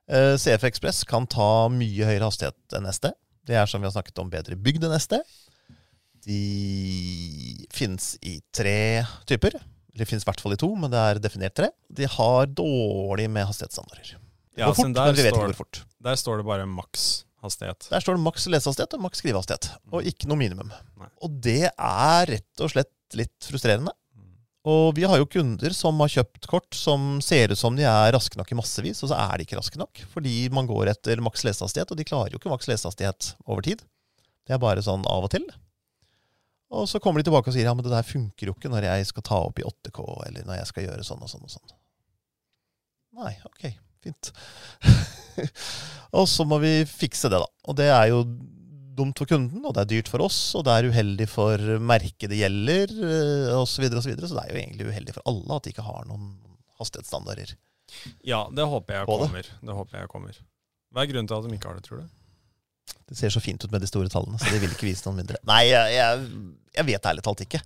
[0.08, 3.10] Eh, CF Ekspress kan ta mye høyere hastighet enn SD.
[3.50, 5.18] Det er som vi har snakket om, bedre bygd enn SD.
[6.26, 6.40] De
[7.74, 9.56] finnes i tre typer.
[9.96, 11.70] Det finnes i hvert fall i to, men det er definert tre.
[11.90, 14.12] De har dårlig med hastighetsstandarder.
[14.54, 15.82] Det Ja, går fort, men vi vet ikke hvor fort.
[16.04, 17.08] Der står det bare maks
[17.42, 17.88] hastighet.
[17.90, 20.70] Der står det maks lesehastighet og maks skrivehastighet, og ikke noe minimum.
[21.00, 21.08] Nei.
[21.24, 23.94] Og det er rett og slett litt frustrerende.
[24.68, 28.12] Og vi har jo kunder som har kjøpt kort som ser ut som de er
[28.12, 30.02] raske nok i massevis, og så er de ikke raske nok.
[30.12, 33.80] Fordi man går etter maks lesehastighet, og de klarer jo ikke maks lesehastighet over tid.
[34.44, 35.46] Det er bare sånn av og til.
[36.76, 38.86] Og så kommer de tilbake og sier ja, men det der funker jo ikke når
[38.86, 41.54] jeg skal ta opp i 8K, eller når jeg skal gjøre sånn og sånn og
[41.56, 41.76] sånn.
[43.20, 43.64] Nei, ok,
[44.04, 44.30] fint.
[46.20, 47.48] og så må vi fikse det, da.
[47.66, 48.22] Og det er jo
[49.00, 52.30] dumt for kunden, og det er dyrt for oss, og det er uheldig for merket
[52.32, 53.72] det gjelder, eh, osv.
[53.74, 54.30] Så, videre, og så, videre.
[54.30, 56.30] så det er jo egentlig uheldig for alle at de ikke har noen
[56.80, 57.56] hastighetsstandarder.
[58.26, 59.42] Ja, det håper jeg kommer.
[59.42, 59.58] det.
[59.66, 60.40] Det håper jeg kommer.
[60.90, 62.16] Hva er grunnen til at de ikke har det, tror du?
[63.10, 65.22] Det ser så fint ut med de store tallene, så de vil ikke vise noen
[65.22, 65.38] mindre.
[65.48, 66.28] Nei, jeg, jeg,
[66.76, 67.60] jeg vet ærlig talt ikke.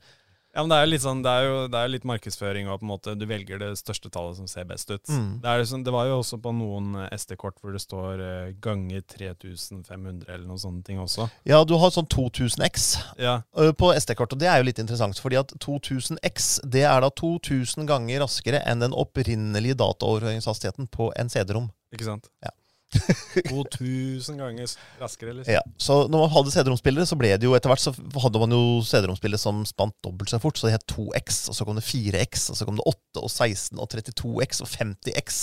[0.55, 2.79] Ja, men Det er jo litt sånn, det er jo det er litt markedsføring, og
[2.79, 5.03] på en måte du velger det største tallet som ser best ut.
[5.11, 5.43] Mm.
[5.43, 9.03] Det, sånn, det var jo også på noen eh, SD-kort hvor det står uh, ganger
[9.11, 11.27] 3500 eller noen sånne ting også.
[11.49, 12.87] Ja, du har sånn 2000X
[13.19, 17.11] Ja, på SD-kort, og det er jo litt interessant, fordi at 2000X det er da
[17.11, 21.73] 2000 ganger raskere enn den opprinnelige dataoverføringshastigheten på en CD-rom.
[21.95, 22.31] ikke sant?
[22.45, 22.55] Ja.
[23.50, 25.57] 2000 ganger raskere, liksom.
[25.57, 28.54] Ja, så når man hadde CD-romspillere, så ble det jo etter hvert så hadde man
[28.54, 31.87] jo CD-romspillere som spant dobbelt så fort, så det het 2X, og så kom det
[31.87, 35.42] 4X, og så kom det 8 og 16 og 32X og 50X.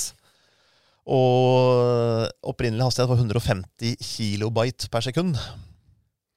[1.11, 5.39] Og opprinnelig hastighet var 150 kilobyte per sekund.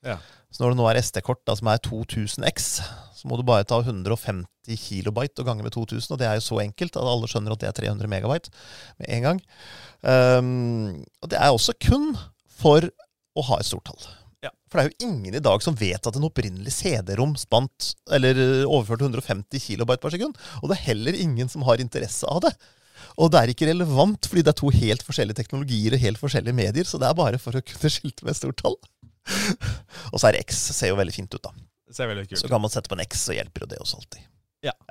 [0.04, 0.18] Ja.
[0.50, 2.78] Så når det nå er SD-kort som er 2000X,
[3.24, 6.44] så må du bare ta 150 kilobyte og gange med 2000, og det er jo
[6.44, 8.52] så enkelt at alle skjønner at det er 300 megabyte
[9.00, 9.40] med en gang.
[10.04, 10.90] Um,
[11.24, 12.12] og det er også kun
[12.52, 14.04] for å ha et stort tall.
[14.44, 14.52] Ja.
[14.68, 18.36] For det er jo ingen i dag som vet at en opprinnelig CD-rom spant eller
[18.36, 20.36] eh, overførte 150 kilobyte per sekund.
[20.60, 22.52] Og det er heller ingen som har interesse av det.
[23.16, 26.60] Og det er ikke relevant, fordi det er to helt forskjellige teknologier og helt forskjellige
[26.60, 26.88] medier.
[26.88, 28.76] Så det er bare for å kunne skilte med stort tall.
[30.12, 31.54] og så er X ser jo veldig fint ut, da.
[31.86, 33.78] Det ser veldig kult Så kan man sette på en X, så hjelper jo det
[33.84, 34.20] oss alltid.
[34.64, 34.72] Ja.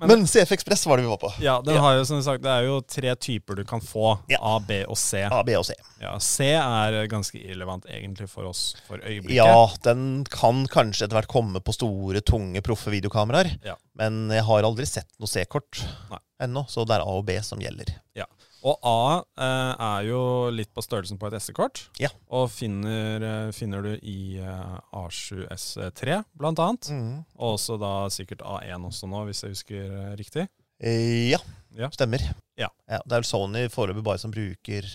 [0.00, 1.32] Men- Men CF Ekspress var det vi var på.
[1.42, 1.80] Ja, den Ja.
[1.80, 4.18] har jo som sagt, Det er jo tre typer du kan få.
[4.28, 4.38] Ja.
[4.40, 5.22] A, B og C.
[5.24, 5.74] A, B og C.
[6.00, 9.34] Ja, C er ganske irrelevant egentlig for oss for øyeblikket.
[9.34, 13.58] Ja, den kan kanskje etter hvert komme på store, tunge, proffe videokameraer.
[13.64, 13.74] Ja.
[13.96, 15.82] Men jeg har aldri sett noe C-kort
[16.40, 17.96] ennå, så det er A og B som gjelder.
[18.66, 21.84] Og A eh, er jo litt på størrelsen på et SD-kort.
[22.02, 22.08] Ja.
[22.34, 26.88] Og finner, eh, finner du i eh, A7S3 blant annet.
[27.38, 30.48] Og også da sikkert A1 også nå, hvis jeg husker eh, riktig.
[30.82, 31.38] Ja,
[31.78, 31.88] Ja.
[31.94, 32.22] stemmer.
[32.58, 32.68] Ja.
[32.88, 34.86] Det er vel Sony foreløpig bare som bruker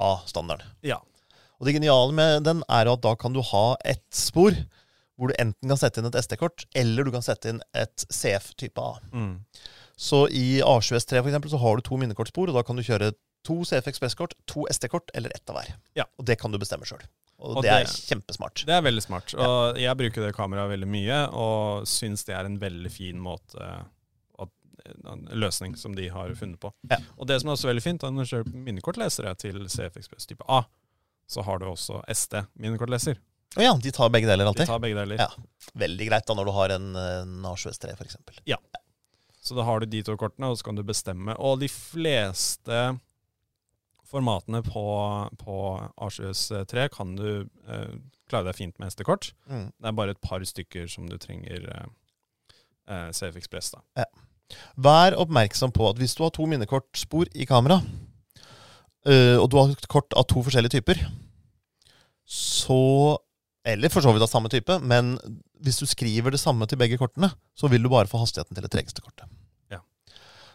[0.00, 0.62] A-standard.
[0.86, 1.00] Ja.
[1.60, 4.54] Og det geniale med den er jo at da kan du ha ett spor
[5.20, 8.80] hvor du enten kan sette inn et SD-kort, eller du kan sette inn et CF-type
[8.80, 8.94] A.
[9.12, 9.34] Mm.
[10.00, 13.12] Så i A7S3 for eksempel, så har du to minnekortspor, og da kan du kjøre
[13.44, 15.74] to CF Ekspress-kort, to SD-kort eller ett av hver.
[15.96, 16.06] Ja.
[16.20, 17.04] Og det kan du bestemme sjøl.
[17.40, 18.64] Og, Og det er kjempesmart.
[18.68, 19.32] Det er veldig smart.
[19.40, 23.70] Og jeg bruker det kameraet veldig mye, og syns det er en veldig fin måte
[25.04, 26.72] en løsning som de har funnet på.
[26.90, 26.98] Ja.
[27.16, 30.46] Og det som er også veldig fint, når du kjører minnekortlesere til CF Express type
[30.48, 30.62] A,
[31.30, 33.20] så har du også SD minnekortleser.
[33.58, 34.66] Å ja, de tar begge deler alltid?
[34.66, 35.20] De tar begge deler.
[35.20, 35.28] Ja.
[35.78, 38.38] Veldig greit da når du har en, en A7S3 for eksempel.
[39.50, 41.34] Så da har du de to kortene, og så kan du bestemme.
[41.42, 42.76] Og de fleste
[44.06, 44.84] formatene på,
[45.40, 45.56] på
[45.98, 47.96] A7S3 kan du eh,
[48.30, 49.32] klare deg fint med SD-kort.
[49.50, 49.72] Mm.
[49.74, 51.88] Det er bare et par stykker som du trenger eh,
[52.90, 53.72] eh, CF Express.
[53.74, 54.06] da.
[54.78, 57.80] Vær oppmerksom på at hvis du har to minnekortspor i kamera,
[59.10, 61.02] øh, og du har et kort av to forskjellige typer,
[62.30, 63.18] så
[63.66, 65.18] Eller for så vidt av samme type, men
[65.60, 68.64] hvis du skriver det samme til begge kortene, så vil du bare få hastigheten til
[68.64, 69.28] det tregeste kortet.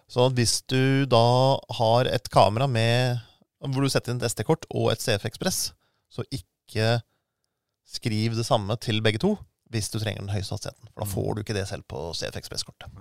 [0.07, 0.13] Ja.
[0.13, 3.19] Så hvis du da har et kamera med
[3.65, 5.73] hvor du setter inn et SD-kort og et CF Ekspress,
[6.13, 7.01] så ikke
[7.85, 9.35] skriv det samme til begge to
[9.73, 10.87] hvis du trenger den høyeste hastigheten.
[10.93, 12.91] For da får du ikke det selv på CF Ekspress-kortet.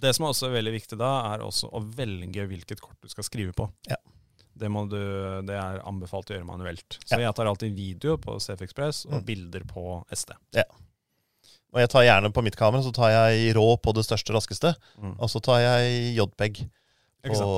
[0.00, 3.24] Det som er også veldig viktig da, er også å velge hvilket kort du skal
[3.26, 3.68] skrive på.
[3.90, 3.96] Ja.
[4.58, 4.96] Det, må du,
[5.46, 6.96] det er anbefalt å gjøre manuelt.
[7.04, 7.28] Så Ja.
[7.28, 9.24] jeg tar alltid video på CF Ekspress og Mm.
[9.26, 10.32] bilder på SD.
[11.78, 14.40] Og jeg tar gjerne på mitt kamera, så tar jeg rå på det største og
[14.40, 14.72] raskeste.
[14.98, 15.12] Mm.
[15.22, 16.64] Og så tar jeg JPEG
[17.28, 17.50] på,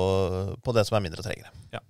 [0.61, 1.49] på det som er mindre tregere.
[1.73, 1.81] Ja.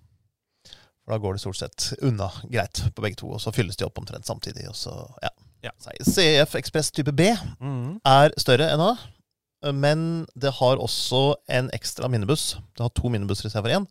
[1.04, 3.84] For da går det stort sett unna greit på begge to, og så fylles de
[3.84, 4.64] opp omtrent samtidig.
[4.72, 4.94] Og så,
[5.26, 5.34] ja.
[5.66, 5.74] Ja.
[6.08, 7.28] CF Ekspress type B
[7.60, 8.00] Mm.
[8.08, 8.94] er større enn A,
[9.76, 12.56] men det har også en ekstra minnebuss.
[12.78, 13.90] Det har to minnebusser istedenfor én,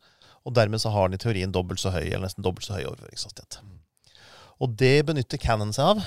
[0.48, 2.87] og dermed så har den i teorien dobbelt så høy, eller nesten dobbelt så høy
[2.88, 3.61] overføringshastighet.
[4.61, 6.03] Og det benytter Canon seg av,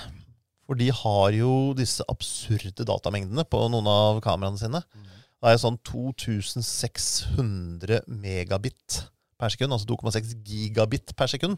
[0.63, 4.82] for de har jo disse absurde datamengdene på noen av kameraene sine.
[5.43, 9.02] Det er sånn 2600 megabit
[9.39, 11.58] per sekund, altså 2,6 gigabit per sekund.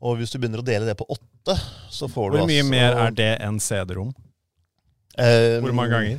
[0.00, 1.54] Og hvis du begynner å dele det på åtte,
[1.92, 4.12] så får du altså Hvor mye altså mer er det enn CD-rom?
[5.16, 6.18] Um, Hvor mange ganger?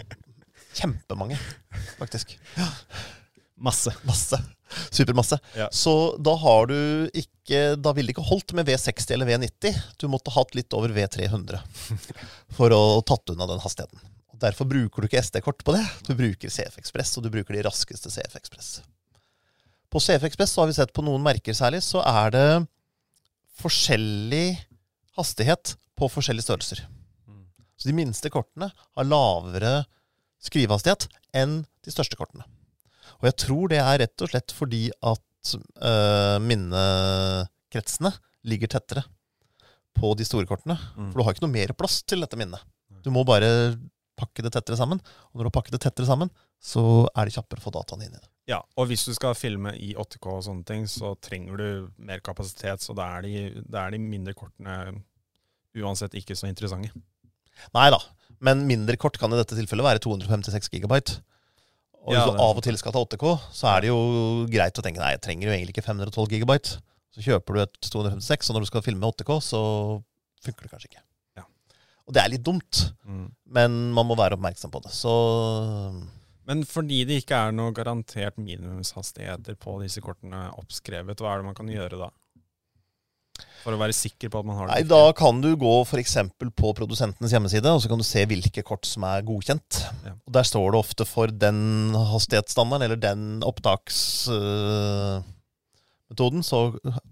[0.80, 1.36] Kjempemange,
[2.00, 2.26] faktisk.
[3.60, 3.92] Masse.
[4.08, 4.40] Masse.
[4.90, 5.38] Supermasse.
[5.56, 5.68] Ja.
[5.72, 9.80] Så da har du ikke Da ville det ikke holdt med V60 eller V90.
[9.98, 11.58] Du måtte hatt litt over V300
[12.56, 13.98] for å tatt unna den hastigheten.
[14.30, 15.82] Og Derfor bruker du ikke SD-kort på det.
[16.06, 18.70] Du bruker CF Ekspress, og du bruker de raskeste CF Ekspress.
[19.90, 22.46] På CF Ekspress har vi sett på noen merker særlig, så er det
[23.60, 24.54] forskjellig
[25.18, 26.84] hastighet på forskjellige størrelser.
[27.26, 27.42] Mm.
[27.74, 29.80] Så de minste kortene har lavere
[30.46, 32.46] skrivehastighet enn de største kortene.
[33.20, 38.12] Og jeg tror det er rett og slett fordi at øh, minnekretsene
[38.48, 39.04] ligger tettere
[39.96, 40.78] på de store kortene.
[40.96, 41.10] Mm.
[41.10, 42.62] For du har ikke noe mer plass til dette minnet.
[43.04, 43.76] Du må bare
[44.20, 45.00] pakke det tettere sammen.
[45.30, 46.30] Og når du har pakket det tettere sammen,
[46.60, 46.82] så
[47.14, 48.28] er det kjappere å få dataene inn i det.
[48.50, 51.68] Ja, og hvis du skal filme i 8K og sånne ting, så trenger du
[52.02, 54.76] mer kapasitet, så da er de, da er de mindre kortene
[55.78, 56.90] uansett ikke så interessante.
[57.76, 58.00] Nei da,
[58.42, 61.20] men mindre kort kan i dette tilfellet være 256 gigabyte.
[62.00, 63.98] Og hvis du av og til skal ta 8K, så er det jo
[64.50, 66.78] greit å tenke nei, jeg trenger jo egentlig ikke 512 gigabyte.
[67.12, 69.60] Så kjøper du et 256, og når du skal filme 8K, så
[70.44, 71.02] funker det kanskje ikke.
[71.36, 71.44] Ja.
[72.06, 73.26] Og det er litt dumt, Mm.
[73.50, 74.92] men man må være oppmerksom på det.
[74.94, 75.12] Så
[76.46, 81.46] Men fordi det ikke er noe garantert minimumshastigheter på disse kortene oppskrevet, hva er det
[81.50, 82.08] man kan gjøre da?
[83.64, 84.84] For å være sikker på at man har det Nei.
[84.90, 86.14] Da kan du gå f.eks.
[86.56, 89.72] på produsentenes hjemmeside, og så kan du se hvilke kort som er godkjent.
[90.06, 90.12] Ja.
[90.26, 91.60] Og Der står det ofte for den
[91.94, 96.58] hastighetsstandarden, eller den opptaksmetoden, så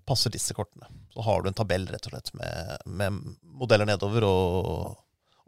[0.08, 0.86] passer disse kortene.
[1.14, 2.54] Så har du en tabell rett og slett med,
[2.86, 3.10] med
[3.58, 4.96] modeller nedover og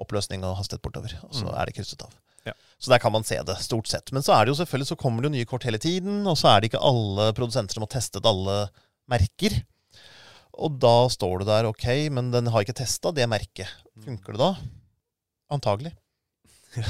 [0.00, 1.12] oppløsning og hastighet bortover.
[1.28, 1.54] Og så Mm.
[1.60, 2.10] er det krysset av.
[2.46, 2.52] Ja.
[2.80, 4.12] Så der kan man se det, stort sett.
[4.12, 6.36] Men så er det jo selvfølgelig så kommer det jo nye kort hele tiden, og
[6.40, 8.70] så er det ikke alle produsenter som har testet alle
[9.10, 9.60] merker.
[10.61, 13.68] Og da står du der ok, men den har ikke testa det merket.
[14.05, 14.51] Funker det da?
[15.57, 15.94] Antagelig.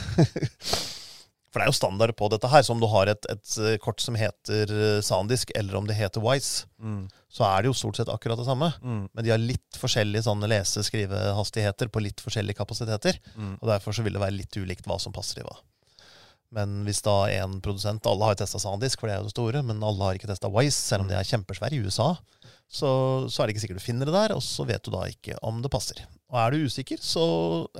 [1.51, 2.63] For det er jo standard på dette her.
[2.63, 5.97] Så om du har et, et eh, kort som heter eh, Sandisk, eller om det
[5.99, 7.09] heter Wise, Mm.
[7.29, 8.71] så er det jo stort sett akkurat det samme.
[8.81, 9.03] Mm.
[9.13, 13.19] Men de har litt forskjellige sånne lese-skrivehastigheter på litt forskjellige kapasiteter.
[13.35, 13.57] Mm.
[13.61, 15.59] Og derfor så vil det være litt ulikt hva som passer i hva.
[16.55, 19.35] Men hvis da en produsent Alle har jo testa Sandisk, for det er jo det
[19.35, 22.15] store, men alle har ikke testa Wise, selv om de er kjempesvære i USA.
[22.71, 22.91] Så,
[23.31, 25.39] så er det ikke sikkert du finner det der, og så vet du da ikke
[25.47, 26.03] om det passer.
[26.31, 27.25] Og er du usikker, så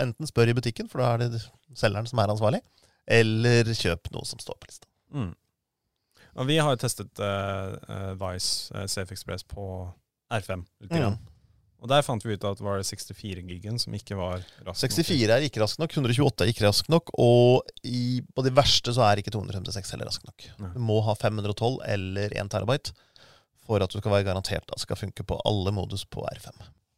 [0.03, 1.43] enten spør i butikken, for da er det
[1.79, 2.63] selgeren som er ansvarlig,
[3.11, 4.91] eller kjøp noe som står på lista.
[5.15, 5.31] Mm.
[6.39, 9.65] Og vi har jo testet uh, Vice uh, Safe Express på
[10.31, 10.91] R5 litt.
[10.91, 10.97] Mm.
[10.97, 11.19] Grann.
[11.81, 14.83] Og der fant vi ut at det var 64 gigen som ikke var rask.
[14.85, 14.97] nok.
[15.01, 18.93] 64 er ikke rask nok, 128 er ikke rask nok, og i, på de verste
[18.97, 20.51] så er ikke 256 heller rask nok.
[20.61, 20.75] Nei.
[20.77, 22.93] Du må ha 512 eller 1 terabyte
[23.65, 26.53] for at du skal være garantert at det skal funke på alle modus på R5.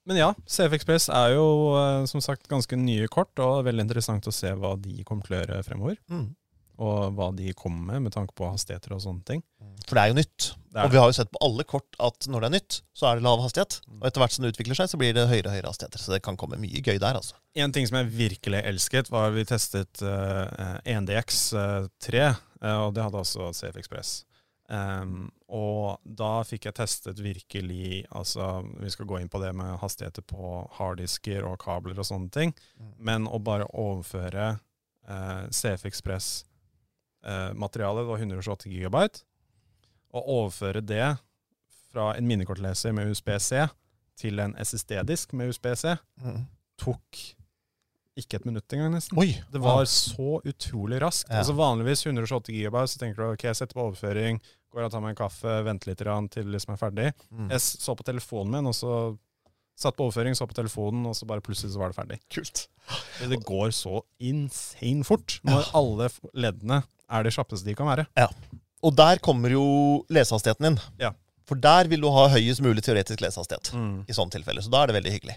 [0.09, 1.47] Men ja, CF Express er jo
[1.79, 5.27] eh, som sagt ganske nye kort, og det veldig interessant å se hva de kommer
[5.27, 6.01] til å gjøre fremover.
[6.11, 6.33] Mm.
[6.83, 9.43] Og hva de kommer med med tanke på hastigheter og sånne ting.
[9.87, 10.49] For det er jo nytt.
[10.73, 13.09] Er Og vi har jo sett på alle kort at når det er nytt, så
[13.09, 13.79] er det lav hastighet.
[13.87, 13.99] Mm.
[14.01, 16.03] Og etter hvert som det utvikler seg, så blir det høyere og høyere hastigheter.
[16.03, 17.37] Så det kan komme mye gøy der, altså.
[17.61, 22.27] En ting som jeg virkelig elsket, var vi testet uh, 1DX3,
[22.65, 24.15] uh, og det hadde også CF Express.
[24.73, 29.75] Um, og da fikk jeg testet virkelig altså Vi skal gå inn på det med
[29.83, 32.55] hastigheter på harddisker og kabler og sånne ting.
[32.81, 32.93] Mm.
[33.11, 35.85] Men å bare overføre uh, CF
[37.23, 39.23] Express-materialet, det var 128 gigabyte,
[40.13, 41.19] og overføre det
[41.93, 43.69] fra en minnekortleser med USB-C
[44.19, 46.47] til en SSD-disk med USB-C, Mm.
[46.79, 47.19] tok
[48.17, 49.17] ikke et minutt engang, nesten.
[49.19, 49.41] Oi!
[49.51, 51.31] Det var så utrolig raskt.
[51.31, 51.39] Ja.
[51.39, 54.41] Altså Vanligvis 128 gigabyte, så tenker du ok, jeg setter på overføring,
[54.73, 57.13] går og tar meg en kaffe, venter litt til det liksom er ferdig.
[57.31, 57.49] Mm.
[57.51, 59.17] Jeg så på telefonen min, og så
[59.79, 62.19] satt på overføring, så på telefonen, og så bare plutselig så var det ferdig.
[62.33, 62.67] Kult.
[63.23, 66.83] Det går så insane fort når alle leddene
[67.13, 68.07] er det kjappeste de kan være.
[68.19, 68.29] Ja.
[68.83, 69.65] Og der kommer jo
[70.13, 70.79] lesehastigheten inn.
[71.01, 71.13] Ja.
[71.49, 73.73] For der vil du ha høyest mulig teoretisk lesehastighet.
[73.75, 74.05] Mm.
[74.09, 74.63] i sånne tilfeller.
[74.65, 75.37] Så da er det veldig hyggelig.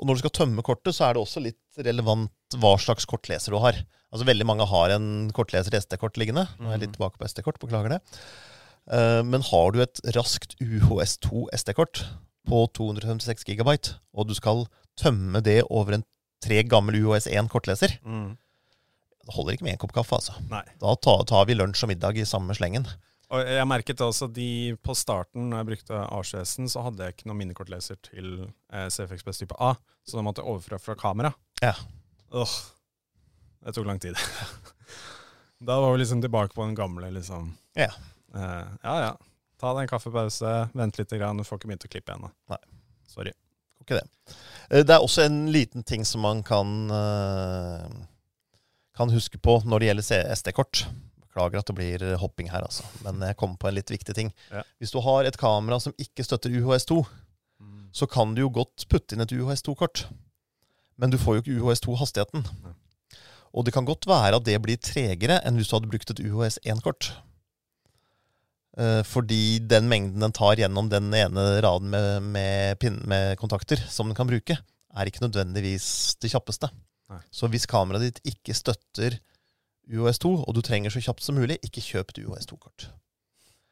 [0.00, 3.52] Og når du skal tømme kortet, så er det også litt relevant hva slags kortleser
[3.54, 3.76] du har.
[4.10, 6.46] Altså Veldig mange har en kortleser SD-kort liggende.
[6.58, 8.00] Nå er jeg litt tilbake på SD-kort, beklager det.
[8.90, 12.02] Eh, Men har du et raskt UHS2 SD-kort
[12.48, 14.64] på 256 gigabyte, og du skal
[15.00, 16.04] tømme det over en
[16.42, 18.36] tre gammel UHS1 kortleser, Mm.
[19.26, 20.32] det holder ikke med en kopp kaffe, altså.
[20.50, 20.62] Nei.
[20.80, 22.86] Da tar, tar vi lunsj og middag i samme slengen.
[23.30, 27.28] Og jeg merket også de på starten, når jeg brukte A7S-en, så hadde jeg ikke
[27.30, 28.32] noen minnekortleser til
[28.72, 31.30] eh, CF Express type A, så da måtte jeg overføre fra kamera.
[31.62, 31.76] Ja.
[32.32, 32.56] Åh,
[33.62, 34.16] det tok lang tid.
[35.68, 37.52] da var vi liksom tilbake på den gamle, liksom.
[37.78, 37.92] Ja.
[38.34, 39.12] Eh, ja, ja.
[39.60, 42.30] Ta deg en kaffepause, vent litt, grann, du får ikke begynt å klippe ennå.
[42.52, 42.58] Nei.
[43.10, 43.32] Sorry.
[43.82, 44.06] Ikke det.
[44.70, 47.88] Eh, Det er også en liten ting som man kan, eh,
[48.96, 50.86] kan huske på når det gjelder SD-kort.
[51.20, 52.84] Beklager at det blir hopping her, altså.
[53.04, 54.32] Men jeg kom på en litt viktig ting.
[54.50, 54.62] Ja.
[54.80, 57.06] Hvis du har et kamera som ikke støtter UHS2,
[57.92, 60.06] så kan du jo godt putte inn et UHS2-kort.
[60.96, 62.44] Men du får jo ikke UHS2-hastigheten.
[62.64, 62.74] Nei.
[63.52, 66.20] Og det kan godt være at det blir tregere enn hvis du hadde brukt et
[66.22, 67.10] UHS1-kort.
[68.78, 74.10] Eh, fordi den mengden den tar gjennom den ene raden med, med, med kontakter som
[74.10, 76.70] den kan bruke, er ikke nødvendigvis det kjappeste.
[77.10, 77.20] Nei.
[77.34, 79.18] Så hvis kameraet ditt ikke støtter
[79.90, 82.90] UOS2, og du trenger så kjapt som mulig, ikke kjøp et UOS2-kort.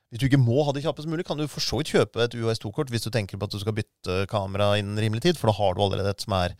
[0.08, 2.34] Hvis du ikke må ha det kjappest mulig, kan du for så vidt kjøpe et
[2.34, 5.58] UOS2-kort hvis du tenker på at du skal bytte kamera innen rimelig tid, for da
[5.60, 6.56] har du allerede et som, er,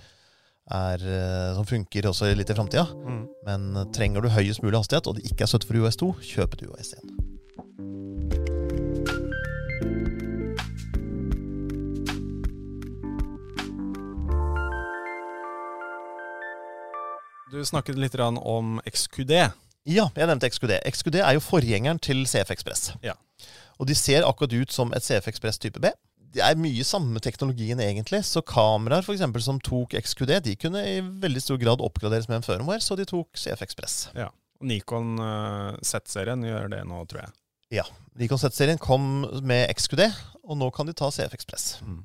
[0.68, 2.86] er, eh, som funker også litt i framtida.
[2.92, 3.24] Mm.
[3.48, 6.68] Men trenger du høyest mulig hastighet, og det ikke er støtte for UOS2, kjøp et
[6.68, 7.18] UOS1.
[17.58, 19.32] Du snakket litt om XQD.
[19.88, 20.74] Ja, jeg nevnte XQD.
[20.84, 22.90] XQD er jo forgjengeren til CF Ekspress.
[23.02, 23.14] Ja.
[23.80, 25.90] Og de ser akkurat ut som et CF Ekspress type B.
[26.36, 28.20] Det er mye samme teknologien, egentlig.
[28.28, 32.42] Så kameraer for eksempel, som tok XQD, de kunne i veldig stor grad oppgraderes med
[32.42, 33.96] en firmware, så de tok CF Ekspress.
[34.18, 34.28] Ja.
[34.60, 37.36] Nikon uh, Z-serien gjør det nå, tror jeg.
[37.74, 37.84] Ja.
[38.18, 40.06] Nikon Z-serien kom med XQD,
[40.48, 41.66] og nå kan de ta CF Ekspress.
[41.84, 42.00] Mm.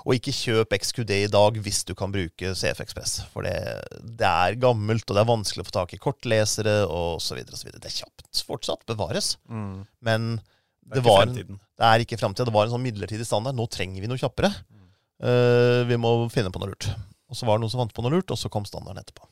[0.00, 3.18] Og ikke kjøp XQD i dag hvis du kan bruke CF Ekspress.
[3.32, 3.56] For det,
[4.00, 7.42] det er gammelt, og det er vanskelig å få tak i kortlesere osv.
[7.44, 9.34] Det er kjapt fortsatt, bevares.
[9.50, 9.82] Mm.
[10.06, 12.48] Men Det er det, var en, det er ikke framtida.
[12.48, 13.58] Det var en sånn midlertidig standard.
[13.58, 14.52] Nå trenger vi noe kjappere.
[15.20, 16.88] Eh, vi må finne på noe lurt.
[17.30, 19.28] Og så var det noen som fant på noe lurt, og så kom standarden etterpå.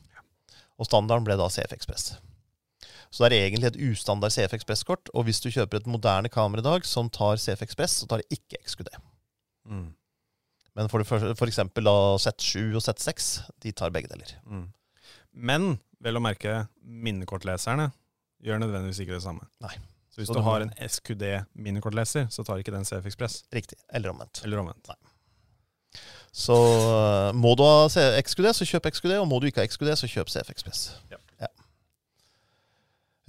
[0.79, 2.13] Og standarden ble da CF Ekspress.
[3.09, 5.09] Så det er egentlig et ustandard CF Ekspress-kort.
[5.17, 8.21] Og hvis du kjøper et moderne kamera i dag som tar CF Ekspress, så tar
[8.21, 8.91] det ikke XQD.
[9.69, 9.87] Mm.
[10.77, 13.29] Men for, for, for eksempel da Z7 og Z6,
[13.65, 14.35] de tar begge deler.
[14.45, 14.67] Mm.
[15.33, 15.69] Men
[16.03, 17.89] vel å merke, minnekortleserne
[18.45, 19.49] gjør nødvendigvis ikke det samme.
[19.63, 19.73] Nei.
[20.09, 21.25] Så hvis Så du har en SQD
[21.57, 23.41] minnekortleser, så tar ikke den CF Express.
[23.53, 23.77] Riktig.
[23.93, 24.41] Eller omvendt.
[24.45, 24.89] Eller omvendt.
[24.89, 24.99] Nei.
[26.31, 27.87] Så øh, må du ha
[28.21, 29.15] XQD, så kjøp XQD.
[29.17, 30.83] Og må du ikke ha XQD, så kjøp CF Ekspress.
[31.11, 31.17] Ja.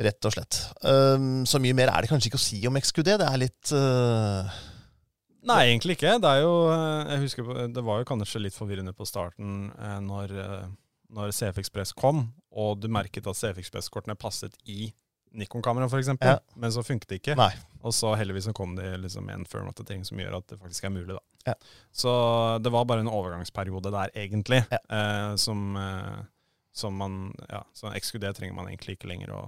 [0.00, 0.58] Rett og slett.
[0.80, 3.10] Um, så mye mer er det kanskje ikke å si om XQD.
[3.20, 4.58] Det er litt uh
[5.40, 6.18] Nei, egentlig ikke.
[6.20, 9.94] Det er jo eh, Jeg husker Det var jo kanskje litt forvirrende på starten eh,
[10.04, 10.34] når,
[11.16, 14.90] når CF Express kom, og du merket at CF Express-kortene passet i
[15.32, 16.10] Nikon-kamera, f.eks.
[16.20, 16.34] Ja.
[16.60, 17.36] Men så funket det ikke.
[17.38, 17.52] Nei.
[17.86, 20.92] Og så heldigvis så kom det liksom en firm-oppdatering som gjør at det faktisk er
[20.92, 21.14] mulig.
[21.14, 21.52] da.
[21.52, 21.54] Ja.
[21.94, 22.12] Så
[22.60, 24.80] det var bare en overgangsperiode der, egentlig, Ja.
[24.90, 26.20] eh, som, eh,
[26.74, 29.40] som man Ja, så XQD trenger man egentlig ikke lenger å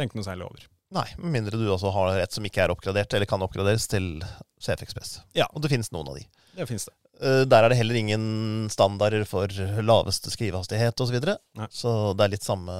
[0.00, 0.64] tenke noe særlig over.
[0.96, 4.16] Nei, med mindre du altså har et som ikke er oppgradert, eller kan oppgraderes til
[4.58, 5.20] CF Ekspress.
[5.38, 5.46] Ja.
[5.54, 6.24] Og det finnes noen av de.
[6.56, 6.94] Det finnes det.
[7.22, 8.24] Eh, Der er det heller ingen
[8.72, 9.46] standarder for
[9.86, 11.12] laveste skrivehastighet osv.
[11.12, 11.36] Så, videre.
[11.70, 12.74] Så det er litt samme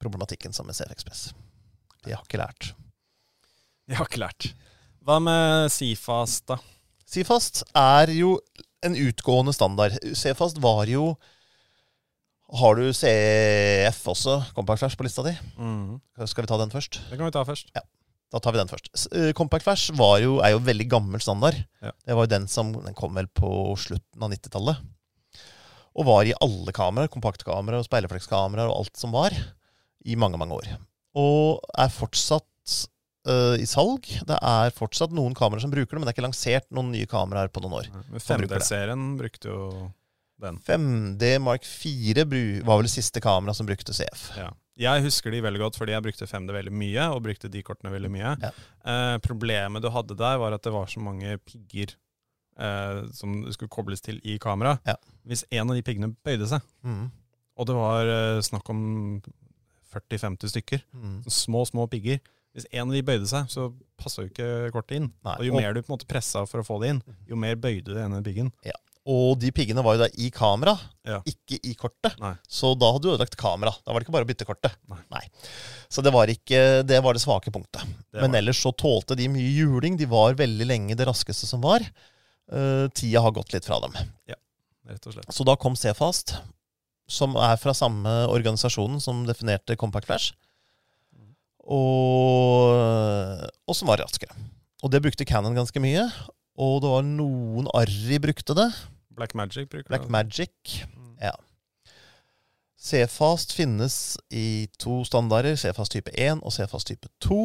[0.00, 1.26] problematikken som med CF Ekspress.
[2.06, 2.72] De har ikke lært.
[3.88, 4.52] De har ikke lært.
[5.04, 6.58] Hva med Cfast, da?
[7.08, 8.36] Cfast er jo
[8.84, 9.96] en utgående standard.
[10.16, 11.12] Cfast var jo
[12.48, 15.34] Har du CF også, Compact Flash, på lista di?
[16.24, 17.00] Skal vi ta den først?
[17.10, 17.72] Det kan vi ta først.
[17.76, 17.82] Ja.
[18.32, 18.88] Da tar vi den først.
[19.16, 21.56] Eh, Compact Flash var jo, er jo veldig gammel standard.
[21.84, 21.92] Ja.
[22.04, 24.80] Det var jo den som den kom vel på slutten av 90-tallet.
[25.98, 29.34] Og var i alle kameraer, kompaktkamera og speilreflekskameraer og alt som var,
[30.08, 30.68] i mange, mange år.
[31.18, 32.76] Og er fortsatt
[33.28, 34.08] eh, i salg.
[34.28, 37.08] Det er fortsatt noen kameraer som bruker det, men det er ikke lansert noen nye
[37.08, 37.90] kameraer på noen år.
[37.92, 39.62] Men Man 5D-serien brukte jo
[40.40, 40.58] den.
[40.66, 42.24] 5D Mark 4
[42.64, 44.28] var vel det siste kamera som brukte CF.
[44.38, 44.50] Ja.
[44.78, 47.90] Jeg husker de veldig godt, fordi jeg brukte 5D veldig mye, og brukte de kortene
[47.90, 48.36] veldig mye.
[48.44, 48.50] Ja.
[48.86, 51.96] Eh, problemet du hadde der, var at det var så mange pigger
[52.58, 54.76] eh, som skulle kobles til i kamera.
[54.86, 54.94] Ja.
[55.26, 57.10] Hvis en av de piggene bøyde seg, Mm.
[57.58, 59.20] og det var eh, snakk om
[59.92, 61.22] 40-50 stykker, Mm.
[61.26, 62.20] små, små pigger
[62.54, 65.12] Hvis en av de bøyde seg, så passa jo ikke kortet inn.
[65.22, 65.34] Nei.
[65.38, 67.54] Og jo mer du på en måte pressa for å få det inn, jo mer
[67.56, 68.50] bøyde du denne piggen.
[69.08, 70.74] Og de piggene var jo da i kamera,
[71.08, 71.22] Ja.
[71.24, 72.18] ikke i kortet.
[72.20, 72.34] Nei.
[72.44, 73.72] Så da hadde du ødelagt kamera.
[73.84, 74.74] Da var det ikke bare å bytte kortet.
[75.08, 75.22] Nei.
[75.88, 77.86] Så det var, ikke, det var det svake punktet.
[78.12, 79.96] Det Men ellers så tålte de mye juling.
[79.96, 81.80] De var veldig lenge det raskeste som var.
[82.52, 83.96] Uh, tida har gått litt fra dem.
[84.88, 85.32] Rett og slett.
[85.32, 86.36] Så da kom Cfast,
[87.08, 90.36] som er fra samme organisasjonen som definerte Compact Flash.
[91.68, 94.36] Og, og som var raskere.
[94.84, 96.06] Og det brukte Cannon ganske mye.
[96.58, 98.68] Og det var noen Arri brukte det.
[99.18, 100.14] Black Magic bruker Black det.
[100.14, 100.82] Magic.
[100.94, 101.14] Mm.
[101.22, 101.34] Ja.
[102.78, 107.40] Cfast finnes i to standarder, Cfast type 1 og Cfast type 2.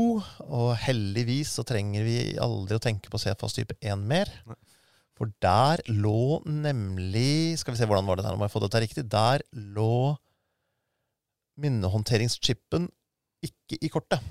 [0.46, 4.30] Og heldigvis så trenger vi aldri å tenke på Cfast type 1 mer.
[4.46, 4.60] Nei.
[5.14, 8.82] For der lå nemlig Skal vi se hvordan var det her, om jeg få dette
[8.82, 9.04] riktig.
[9.12, 10.16] Der lå
[11.62, 12.88] minnehåndteringschipen
[13.46, 14.24] ikke i kortet.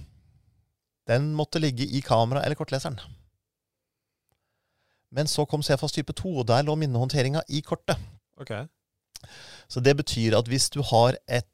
[1.06, 2.98] Den måtte ligge i kamera eller kortleseren.
[5.12, 8.00] Men så kom Cefas type 2, og der lå minnehåndteringa i kortet.
[8.40, 8.64] Okay.
[9.68, 11.48] Så det betyr at hvis du har et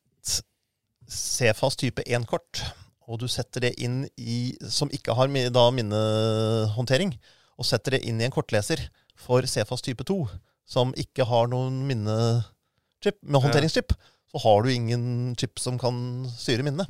[1.09, 2.63] C-fast type 1-kort,
[3.09, 7.15] og du setter det inn i Som ikke har da minnehåndtering,
[7.59, 8.83] og setter det inn i en kortleser
[9.19, 10.21] for Cefas type 2,
[10.69, 13.97] som ikke har noen minnechip, med håndteringschip,
[14.29, 16.87] så har du ingen chip som kan styre minnet.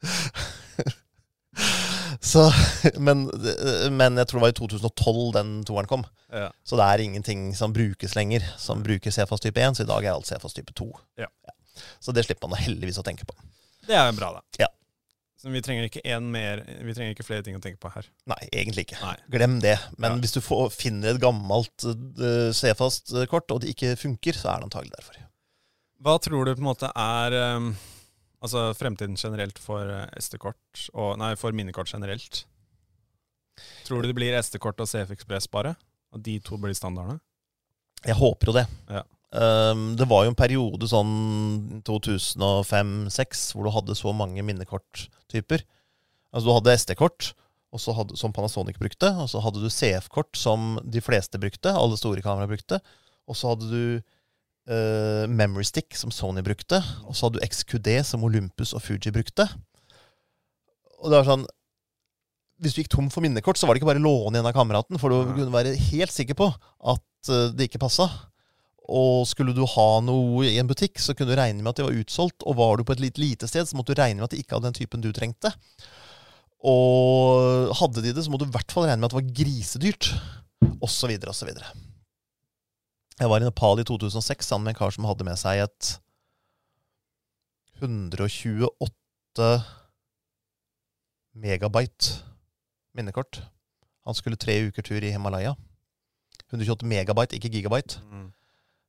[2.32, 2.46] så,
[2.98, 3.24] men,
[3.96, 6.04] men jeg tror det var i 2012 den toeren kom.
[6.30, 6.50] Ja.
[6.64, 9.78] Så det er ingenting som brukes lenger, som bruker CFAS type 1.
[9.80, 10.90] Så i dag er alt CFAS type 2.
[11.22, 11.30] Ja.
[12.00, 13.34] Så det slipper man heldigvis å tenke på.
[13.88, 14.44] Det er bra, da.
[14.60, 14.68] Ja.
[15.40, 18.04] Så vi trenger ikke en mer Vi trenger ikke flere ting å tenke på her.
[18.28, 18.98] Nei, egentlig ikke.
[19.00, 19.14] Nei.
[19.32, 19.78] Glem det.
[19.96, 20.20] Men Ja.
[20.20, 24.68] hvis du får, finner et gammelt uh, C-fast-kort, og det ikke funker, så er det
[24.68, 25.22] antagelig derfor.
[26.04, 27.70] Hva tror du på en måte er um,
[28.40, 30.88] altså fremtiden generelt for eh, SD-kort,
[31.20, 32.44] nei, for minnekort generelt?
[33.86, 35.74] Tror du det blir SD-kort og CF Ekspress bare?
[36.14, 37.20] Og de to blir standardene?
[38.06, 38.66] Jeg håper jo det.
[38.88, 39.02] Ja.
[39.30, 45.62] Um, det var jo en periode sånn 2005-2006 hvor du hadde så mange minnekorttyper.
[46.32, 47.32] Altså du hadde SD-kort,
[47.76, 49.12] som Panasonic brukte.
[49.22, 51.70] Og så hadde du CF-kort, som de fleste brukte.
[51.70, 52.80] Alle store kameraer brukte.
[53.30, 53.84] Og så hadde du
[54.70, 56.80] eh, Memory Stick, som Sony brukte.
[57.06, 59.48] Og så hadde du XQD, som Olympus og Fuji brukte.
[61.00, 61.46] Og det var sånn
[62.60, 64.52] Hvis du gikk tom for minnekort, så var det ikke bare å låne en av
[64.52, 66.50] kameraten, for du kunne være helt sikker på
[66.92, 68.10] at eh, det ikke passa.
[68.90, 71.86] Og skulle du ha noe i en butikk, så kunne du regne med at det
[71.86, 72.44] var utsolgt.
[72.44, 74.42] Og var du på et litt lite sted, så måtte du regne med at det
[74.42, 75.54] ikke hadde den typen du trengte.
[76.60, 79.38] Og hadde de det, så måtte du i hvert fall regne med at det var
[79.40, 80.10] grisedyrt.
[80.80, 81.70] Og så videre og så videre.
[83.20, 85.88] Jeg var i Nepal i 2006 sammen med en kar som hadde med seg et
[87.82, 89.48] 128
[91.40, 92.14] megabyte
[92.96, 93.42] minnekort.
[94.08, 95.52] Han skulle tre uker tur i Himalaya.
[96.48, 98.00] 128 megabyte, ikke gigabyte.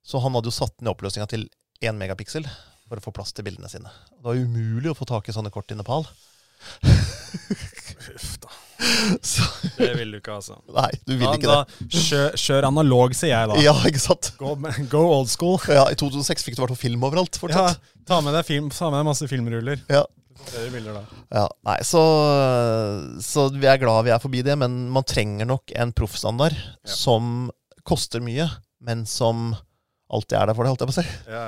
[0.07, 1.45] Så han hadde jo satt ned oppløsninga til
[1.84, 2.47] 1 megapiksel
[2.88, 3.91] for å få plass til bildene sine.
[4.15, 6.07] Det var umulig å få tak i sånne kort i Nepal.
[8.15, 8.61] Uff da.
[9.32, 9.43] Så,
[9.77, 10.55] Det vil du ikke, altså.
[10.73, 11.57] nei, du vil Da, ikke
[11.89, 12.01] det.
[12.07, 13.57] kjør, kjør analog, sier jeg da.
[13.61, 14.32] Ja, ikke sant?
[14.39, 14.55] Go,
[14.89, 15.59] go old school.
[15.69, 17.38] Ja, I 2006 fikk du i hvert fall film overalt.
[17.53, 17.67] Ja,
[18.09, 19.84] ta med deg film, ta med deg masse filmruller.
[19.91, 20.03] Ja.
[20.73, 21.03] Bilder.
[21.29, 21.99] Ja, nei, så,
[23.21, 26.95] så vi er glad vi er forbi det, men man trenger nok en proffstandard Ja.
[26.97, 27.51] som
[27.86, 28.47] koster mye,
[28.82, 29.51] men som
[30.11, 31.29] alltid er der for deg, holdt jeg på å si.
[31.29, 31.43] Ja,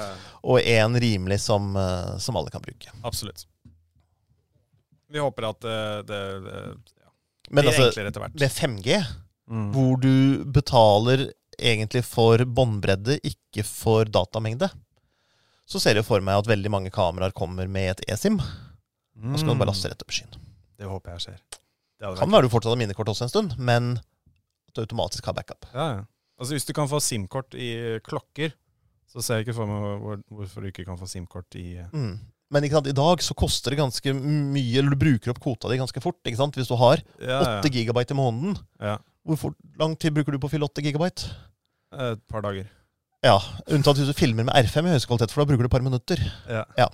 [0.45, 2.93] Og en rimelig som, eh, som alle kan bruke.
[3.03, 3.47] absolutt.
[5.13, 5.79] Vi håper at det,
[6.09, 6.61] det, det
[7.01, 7.02] ja,
[7.53, 7.91] Men altså,
[8.33, 9.03] med 5G,
[9.43, 9.71] Mm.
[9.75, 11.25] hvor du betaler
[11.59, 14.69] egentlig for båndbredde, ikke for datamengde,
[15.67, 19.43] så ser jeg for meg at veldig mange kameraer kommer med et eSIM, og så
[19.45, 20.31] kan du bare laste rett opp i skyen.
[20.79, 21.41] Det håper jeg skjer.
[21.99, 25.35] Det Kan være du fortsatt har minnekort også en stund, men at du automatisk har
[25.37, 25.67] backup.
[25.73, 26.01] Ja, ja.
[26.39, 28.55] Altså Hvis du kan få SIM-kort i klokker,
[29.11, 32.19] så ser jeg ikke for meg hvor, hvorfor du ikke kan få SIM-kort i Mm.
[32.53, 35.79] Men sant, i dag så koster det ganske mye, eller du bruker opp kvota di
[35.81, 36.19] ganske fort.
[36.21, 36.59] ikke sant?
[36.59, 38.99] Hvis du har ja, 8 gigabyte i måneden, ja.
[39.25, 41.33] hvor fort, lang tid bruker du på å fylle 8 gigabyte?
[41.93, 42.69] Et par dager.
[43.23, 43.37] Ja,
[43.71, 45.85] Unntatt hvis du filmer med R5 i høyeste kvalitet, for da bruker du et par
[45.85, 46.21] minutter.
[46.77, 46.87] Ja.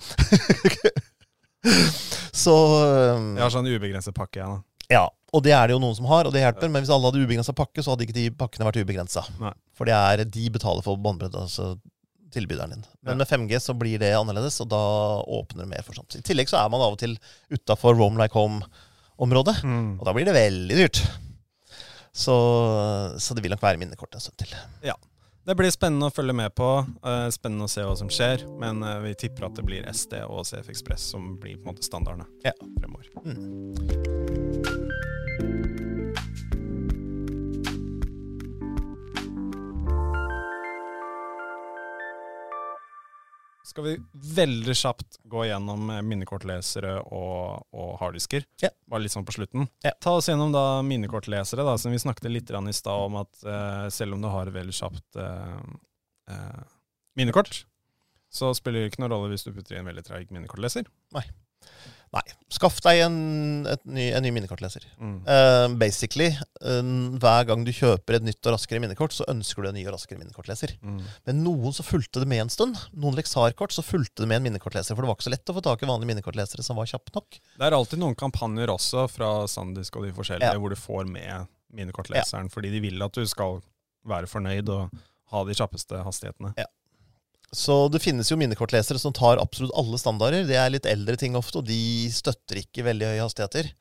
[2.40, 4.60] Så um, Jeg har sånn ubegrenset pakke, jeg, da.
[4.90, 5.04] Ja,
[5.34, 6.70] og det er det jo noen som har, og det hjelper.
[6.72, 9.22] Men hvis alle hadde ubegrensa pakke, så hadde ikke de pakkene vært ubegrensa.
[9.76, 11.74] For det er, de betaler for båndbredde, altså
[12.30, 12.84] tilbyderen din.
[13.02, 13.18] Men Ja.
[13.18, 14.80] med 5G så blir det annerledes, og da
[15.26, 16.16] åpner det mer for sånt.
[16.16, 17.18] I tillegg så er man av og til
[17.50, 19.56] utafor Roam like home-området,
[19.98, 21.02] og da blir det veldig dyrt.
[22.12, 22.34] Så,
[23.22, 24.48] så det vil nok være minnekort en stund til.
[24.82, 24.94] Ja.
[25.46, 26.66] Det blir spennende å følge med på.
[27.02, 28.42] eh, spennende å se hva som skjer.
[28.60, 31.74] Men eh, vi tipper at det blir SD og CF Ekspress som blir på en
[31.74, 32.52] måte standardene Ja.
[32.78, 33.06] fremover.
[33.24, 35.09] Mm.
[43.70, 43.92] Skal vi
[44.34, 48.46] veldig kjapt gå gjennom eh, minnekortlesere og, og harddisker?
[48.62, 48.72] Ja.
[48.90, 49.68] Bare litt sånn på slutten.
[49.86, 49.92] Ja.
[50.02, 53.86] Ta oss gjennom da minnekortlesere, da, som vi snakket litt i stad om at uh,
[53.94, 55.60] selv om du har et veldig kjapt uh,
[56.32, 56.64] uh,
[57.14, 57.62] minnekort,
[58.30, 60.90] så spiller det ikke noen rolle hvis du putter i en veldig treig minnekortleser.
[61.14, 61.22] Nei.
[62.50, 63.16] Skaff deg en,
[63.86, 64.82] ny, en ny minnekortleser.
[64.98, 65.18] Mm.
[65.28, 66.32] Uh, basically,
[66.66, 66.80] uh,
[67.22, 69.94] hver gang du kjøper et nytt og raskere minnekort, så ønsker du en ny og
[69.94, 70.74] raskere minnekortleser.
[70.82, 70.98] Mm.
[71.30, 72.80] Men noen så fulgte det med en stund.
[72.98, 74.98] Noen Lexar-kort så fulgte det med en minnekortleser.
[74.98, 77.14] For det var ikke så lett å få tak i vanlige minnekortlesere som var kjappe
[77.14, 77.38] nok.
[77.54, 80.58] Det er alltid noen kampanjer også fra Sandisk og de forskjellige Ja.
[80.58, 83.60] hvor du får med minnekortleseren fordi de vil at du skal
[84.10, 84.90] være fornøyd og
[85.30, 86.50] ha de kjappeste hastighetene.
[87.56, 90.46] Så det finnes jo minnekortlesere som tar absolutt alle standarder.
[90.46, 93.72] Det er litt eldre ting ofte, og de støtter ikke veldig høye hastigheter.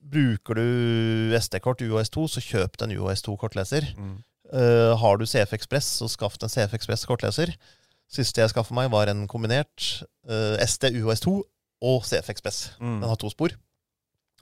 [0.00, 3.90] Bruker du SD-kort UHS2, så kjøp deg en UOS2-kortleser.
[3.98, 4.16] Mm.
[4.50, 7.52] Uh, har du CF Ekspress, så skaff deg en CF Ekspress kortleser.
[8.10, 9.90] Siste jeg skaffa meg, var en kombinert
[10.30, 11.34] uh, SD UHS2
[11.90, 12.62] og CF Ekspress.
[12.78, 13.00] Mm.
[13.02, 13.54] Den har to spor.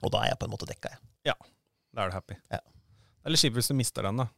[0.05, 1.01] Og da er jeg på en måte dekka, jeg.
[1.95, 2.37] Da er du happy.
[2.53, 2.61] Ja.
[3.25, 4.29] Eller er kjipt hvis du mister den, da.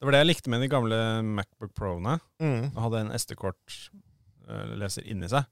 [0.00, 0.98] Det var det jeg likte med de gamle
[1.36, 2.14] Macbook Pro-ene.
[2.40, 2.70] Mm.
[2.72, 5.44] Den hadde en SD-kortleser inni seg.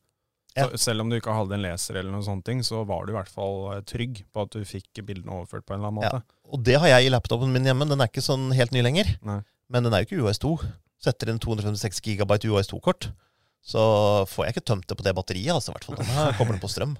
[0.56, 0.64] Ja.
[0.72, 3.12] Så selv om du ikke hadde en leser, eller noen sånne ting, så var du
[3.12, 6.06] i hvert fall eh, trygg på at du fikk bildene overført på en eller annen
[6.08, 6.12] Ja.
[6.18, 6.38] måte.
[6.48, 7.86] Og det har jeg i laptopen min hjemme.
[7.86, 9.12] Den er ikke sånn helt ny lenger.
[9.28, 9.42] Nei.
[9.68, 10.54] Men den er jo ikke UAS2.
[11.04, 13.10] Setter inn 256 gigabyte UAS2-kort.
[13.68, 13.80] Så
[14.30, 15.52] får jeg ikke tømt det på det batteriet.
[15.52, 15.96] altså i hvert fall.
[16.00, 16.94] Da kommer den på strøm.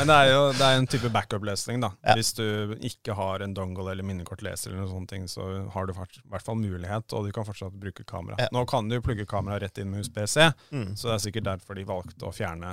[0.00, 1.92] Men det er jo det er en type backup-løsning, da.
[2.02, 2.16] Ja.
[2.18, 5.92] Hvis du ikke har en dongle eller minnekortleser, eller noen sånne ting, så har du
[5.94, 5.98] i
[6.32, 8.40] hvert fall mulighet, og du kan fortsatt bruke kamera.
[8.42, 8.48] Ja.
[8.56, 10.96] Nå kan du plugge kamera rett inn med USB-C, Mm.
[10.96, 12.72] så det er sikkert derfor de valgte å fjerne,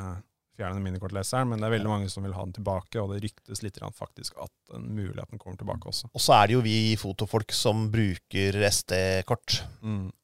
[0.57, 1.47] fjerne minikortleseren.
[1.51, 4.37] Men det er veldig mange som vil ha den tilbake, og det ryktes litt faktisk
[4.43, 6.09] at den muligheten kommer tilbake også.
[6.11, 9.61] Og så er det jo vi fotofolk som bruker SD-kort.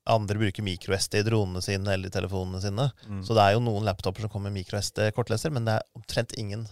[0.09, 2.89] Andre bruker mikro-SD i dronene sine eller i telefonene sine.
[3.07, 3.21] Mm.
[3.23, 6.67] Så det er jo noen laptoper som kommer med mikro-SD-kortleser, men det er omtrent ingen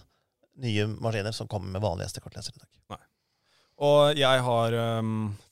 [0.62, 2.68] nye maskiner som kommer med vanlig SD-kortleser i dag.
[3.82, 4.74] Og jeg har,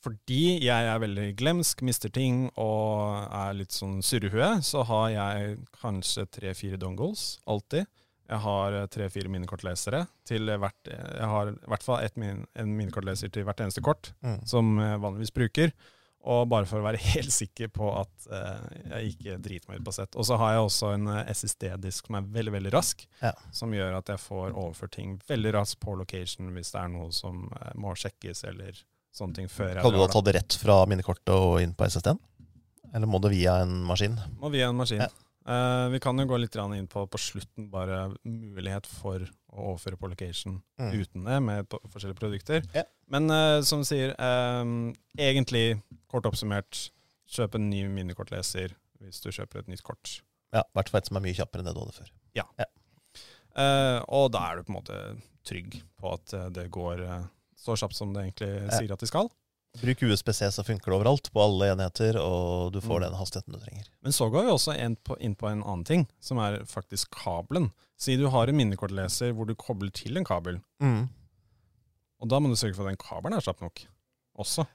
[0.05, 5.57] fordi jeg er veldig glemsk, mister ting og er litt sånn surrehue, så har jeg
[5.81, 7.89] kanskje tre-fire dongles, alltid.
[8.31, 12.75] Jeg har eh, tre-fire minnekortlesere til hvert Jeg har i hvert fall et min, en
[12.77, 14.39] minnekortleser til hvert eneste kort, Mm.
[14.47, 15.73] som jeg vanligvis bruker.
[16.21, 19.87] Og bare for å være helt sikker på at eh, jeg ikke driter meg ut
[19.87, 20.15] på sett.
[20.15, 23.31] Og så har jeg også en eh, SSD-disk som er veldig, veldig rask, Ja.
[23.51, 27.09] som gjør at jeg får overført ting veldig raskt på location hvis det er noe
[27.11, 28.77] som eh, må sjekkes eller
[29.11, 31.89] sånne ting før jeg Kan du da ta det rett fra minnekortet og inn på
[31.89, 32.21] SSD-en?
[32.93, 34.15] Eller må det via en maskin?
[34.39, 35.01] Må via en maskin.
[35.01, 35.09] Ja.
[35.47, 39.97] Eh, vi kan jo gå litt inn på på slutten bare mulighet for å overføre
[39.97, 40.91] på location Mm.
[41.01, 42.61] uten det, med på forskjellige produkter.
[42.75, 42.85] Yeah.
[43.07, 46.91] Men uh, som sier, um, egentlig, kort oppsummert,
[47.29, 50.21] kjøp en ny minnekortleser hvis du kjøper et nytt kort.
[50.53, 52.11] Ja, I hvert fall et som er mye kjappere enn det du hadde før.
[53.51, 54.97] Eh, og da er du på en måte
[55.43, 57.01] trygg på at det går
[57.59, 58.77] så kjapt som det egentlig Ja.
[58.77, 59.29] sier at de skal.
[59.79, 63.03] Bruk USBC, så funker det overalt, på alle enheter, og du får Mm.
[63.07, 63.85] den hastigheten du trenger.
[64.03, 67.09] Men så går vi også inn på, inn på en annen ting, som er faktisk
[67.11, 67.71] kabelen.
[67.97, 72.55] Si du har en minnekortleser hvor du kobler til en kabel, og da må du
[72.55, 73.79] sørge for at den kabelen er kjapp nok
[74.37, 74.67] også.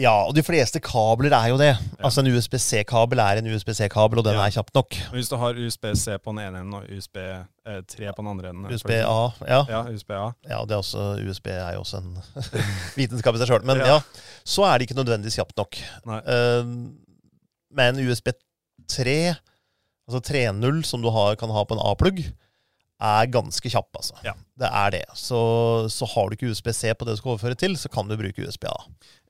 [0.00, 1.66] Ja, og de fleste kabler er jo det.
[1.74, 2.04] Ja.
[2.06, 4.46] Altså En USB-C-kabel er en USB-C-kabel, og den Ja.
[4.46, 4.94] er kjapp nok.
[5.12, 8.72] Hvis du har USB-C på den ene enden og USB-3 på den andre enden for
[8.72, 9.18] USB-A,
[9.48, 9.60] ja.
[9.68, 10.32] Ja, USB-A.
[10.48, 12.16] ja det er også, USB er jo også en
[12.96, 13.64] vitenskap i seg sjøl.
[13.68, 13.86] Men Ja.
[13.86, 14.00] ja.
[14.44, 15.76] så er det ikke nødvendigvis kjapt nok.
[15.76, 16.64] Eh,
[17.76, 19.34] men USB3,
[20.08, 22.24] altså 3.0, som du har, kan ha på en A-plugg,
[23.02, 24.14] er ganske kjapp, altså.
[24.26, 24.32] Ja.
[24.62, 25.04] Det er det.
[25.18, 25.38] Så,
[25.90, 28.44] så har du ikke USB-C på det du skal overføre til, så kan du bruke
[28.46, 28.76] USB-A.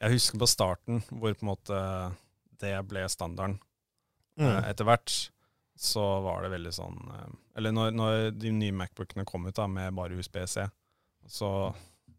[0.02, 1.78] Jeg husker på starten hvor på en måte
[2.62, 3.56] det ble standarden.
[4.40, 4.48] Mm.
[4.48, 5.14] Eh, Etter hvert
[5.82, 9.66] så var det veldig sånn eh, Eller når, når de nye Macbookene kom ut da
[9.68, 10.66] med bare USB-C,
[11.28, 11.48] så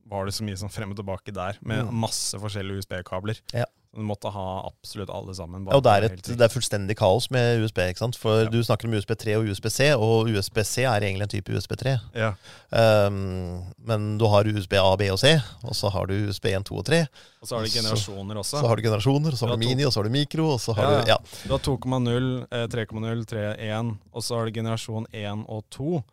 [0.10, 1.94] var det så mye sånn frem og tilbake der, med Mm.
[2.04, 3.40] masse forskjellige USB-kabler.
[3.56, 3.66] Ja.
[3.94, 5.68] Du måtte ha absolutt alle sammen.
[5.70, 7.78] Ja, og det er, et, det er fullstendig kaos med USB.
[7.92, 8.16] ikke sant?
[8.18, 8.50] For Ja.
[8.50, 12.00] du snakker om USB3 og USB-C, og USB-C er egentlig en type USB3.
[12.18, 12.32] ja.
[12.74, 16.86] Um, men du har USB-A, B og C, og så har du USB1, 2 og
[16.86, 17.02] 3.
[17.42, 18.58] Og så har du generasjoner også.
[18.64, 20.60] Så har du generasjoner, og så har du mini, og så har du mikro, og
[20.60, 21.18] så har Ja, du Ja.
[21.44, 26.04] Du har 2,0, eh, 3,0, 3,1, og så har du generasjon 1 og 2,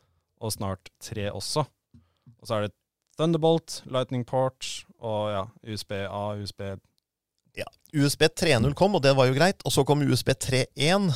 [0.41, 1.65] og snart 3 også.
[2.43, 2.73] Og så er det
[3.19, 6.81] Thunderbolt, Lightning Port og ja, USB-A, USB USB
[8.39, 9.63] 3.0 kom, og det var jo greit.
[9.65, 11.11] Og så kom USB 3.1.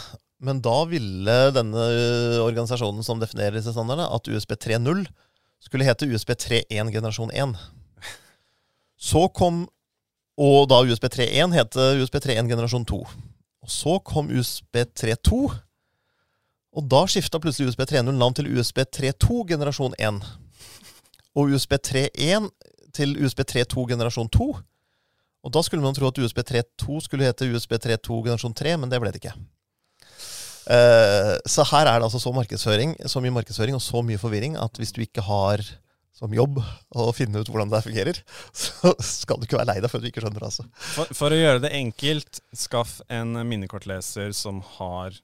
[0.45, 1.85] Men da ville denne
[2.43, 5.07] organisasjonen som definerer disse standardene, at USB 3.0
[5.65, 7.55] skulle hete USB 3.1 generasjon 1.
[9.01, 9.65] Så kom
[10.35, 12.97] Og da USB 3.1 het USB 3.1 generasjon 2.
[13.63, 15.37] Og så kom USB 3.2.
[16.75, 20.19] Og da skifta plutselig USB 3.0 navn til USB 3.2 generasjon 1.
[21.39, 22.51] Og USB 3.1
[22.95, 24.49] til USB 3.2 generasjon 2.
[25.45, 28.93] Og da skulle man tro at USB 3.2 skulle hete USB 3.2 generasjon 3, men
[28.93, 29.35] det ble det ikke.
[30.73, 34.81] Eh, så her er det altså så, så mye markedsføring og så mye forvirring at
[34.81, 35.61] hvis du ikke har
[36.15, 36.61] som jobb
[36.95, 38.21] å finne ut hvordan det fungerer,
[38.65, 40.51] så skal du ikke være lei deg før du ikke skjønner det.
[40.53, 40.67] altså.
[40.95, 45.19] For, for å gjøre det enkelt, skaff en minnekortleser som har,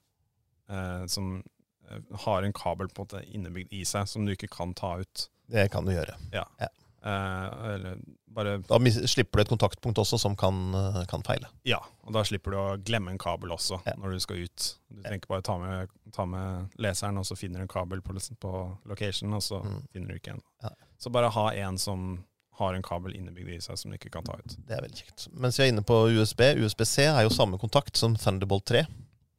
[0.69, 4.75] eh, som eh, har en kabel på en innebygd i seg, som du ikke kan
[4.77, 5.29] ta ut.
[5.51, 6.19] Det kan du gjøre.
[6.35, 8.77] Eh, eller bare Da
[9.09, 11.47] slipper du et kontaktpunkt også som kan, eh, kan feile.
[11.67, 13.93] Ja, og da slipper du å glemme en kabel også Ja.
[13.97, 14.75] når du skal ut.
[14.93, 18.13] Du trenger bare ta med, ta med leseren, og så finner du en kabel på,
[18.39, 19.81] på location, og så Mm.
[19.93, 20.41] finner du ikke en.
[20.63, 20.69] Ja.
[20.99, 22.23] Så bare ha en som
[22.59, 24.55] har en kabel innebygd i seg som du ikke kan ta ut.
[24.67, 25.27] Det er veldig kjekt.
[25.33, 28.85] Mens vi er inne på USB, USB-C er jo samme kontakt som Thunderbolt 3.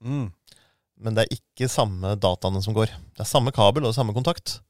[0.02, 0.32] Mm.
[0.98, 2.86] Men det er ikke samme dataene som går.
[2.88, 4.60] Det er samme kabel og samme kontakt,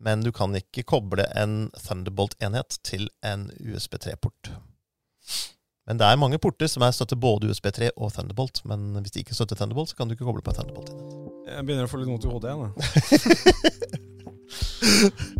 [0.00, 4.52] Men du kan ikke koble en Thunderbolt-enhet til en USB 3-port.
[5.88, 8.62] Men det er mange porter som er støtter både USB 3 og Thunderbolt.
[8.68, 11.18] Men hvis de ikke støtter Thunderbolt, så kan du ikke koble på en Thunderbolt-enhet.
[11.50, 12.62] Jeg begynner å få litt vondt i hodet igjen.
[12.64, 12.74] da.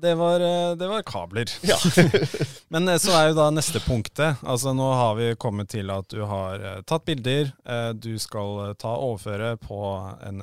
[0.00, 1.50] det var, eh, det var kabler.
[1.62, 1.76] Ja.
[2.68, 4.40] Men eh, så er jo da neste punktet.
[4.42, 7.52] Altså Nå har vi kommet til at du har eh, tatt bilder.
[7.98, 9.80] Du skal ta overføre på
[10.24, 10.42] en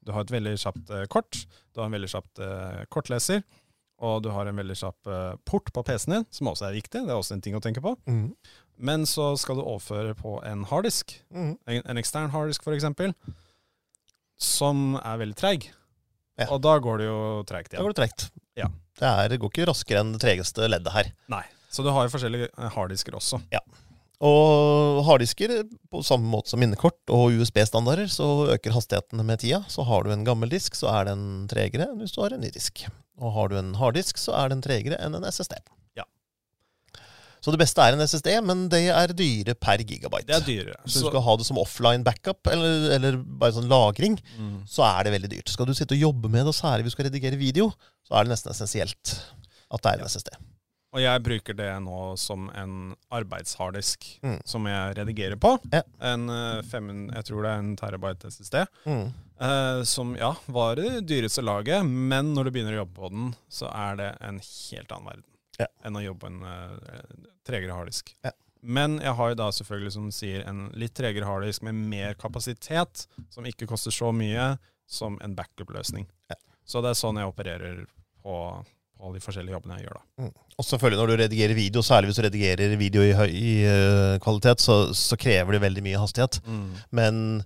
[0.00, 1.44] Du har et veldig kjapt kort.
[1.74, 2.40] Du har en veldig kjapt
[2.88, 3.42] kortleser.
[4.00, 5.10] Og du har en veldig kjapp
[5.44, 7.02] port på PC-en din, som også er viktig.
[7.04, 7.92] Det er også en ting å tenke på.
[8.08, 8.30] Mm.
[8.80, 11.18] Men så skal du overføre på en harddisk.
[11.28, 11.52] Mm.
[11.68, 13.12] En, en ekstern harddisk, f.eks.
[14.40, 15.68] Som er veldig treig.
[16.40, 16.48] Ja.
[16.54, 18.30] Og da går det jo treigt Da går det tregt.
[18.58, 18.70] Ja.
[19.00, 21.12] Det, er, det går ikke raskere enn det tregeste leddet her.
[21.32, 21.44] Nei.
[21.70, 23.40] Så du har jo forskjellige eh, harddisker også.
[23.54, 23.62] Ja.
[24.20, 25.54] Og harddisker,
[25.88, 29.62] på samme måte som minnekort og USB-standarder, så øker hastighetene med tida.
[29.72, 32.44] Så har du en gammel disk, så er den tregere enn hvis du har en
[32.44, 32.84] ny disk.
[33.20, 35.56] Og har du en harddisk, så er den tregere enn en SSD.
[37.40, 40.26] Så det beste er en SSD, men det er dyre per gigabyte.
[40.28, 40.74] Det er dyre.
[40.84, 44.62] Så du skal ha det som offline backup, eller, eller bare sånn lagring, Mm.
[44.68, 45.48] så er det veldig dyrt.
[45.48, 47.70] Skal du sitte og jobbe med det, og særlig hvis du skal redigere video,
[48.06, 49.16] så er det nesten essensielt
[49.70, 50.12] at det er en Ja.
[50.12, 50.28] SSD.
[50.92, 54.40] Og jeg bruker det nå som en arbeidsharddisk Mm.
[54.44, 55.52] som jeg redigerer på.
[55.72, 55.82] Ja.
[56.00, 58.66] En eh, 500, jeg tror det er en terabyte SSD.
[58.86, 59.12] Mm.
[59.40, 63.34] eh, som ja, var det dyreste laget, men når du begynner å jobbe på den,
[63.48, 65.24] så er det en helt annen verden
[65.60, 65.68] Ja.
[65.84, 68.14] enn å jobbe på en uh, tregere harddisk.
[68.26, 68.32] Ja.
[68.60, 72.18] Men jeg har jo da selvfølgelig, som du sier, en litt tregere harddisk med mer
[72.20, 74.52] kapasitet, som ikke koster så mye,
[74.90, 76.04] som en backup-løsning.
[76.32, 76.36] Ja.
[76.68, 77.84] Så det er sånn jeg opererer
[78.20, 78.34] på,
[79.00, 80.32] på de forskjellige jobbene jeg gjør, da.
[80.60, 84.18] Og selvfølgelig når du redigerer video, særlig hvis du redigerer video i høy i, uh,
[84.22, 86.42] kvalitet, så, så krever det veldig mye hastighet.
[86.92, 87.40] Men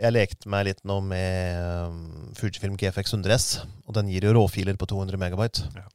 [0.00, 1.98] jeg lekte meg litt nå med um,
[2.38, 3.48] Fujifilm GFX 100S,
[3.86, 5.68] og den gir jo råfiler på 200 megabyte.
[5.76, 5.86] Ja.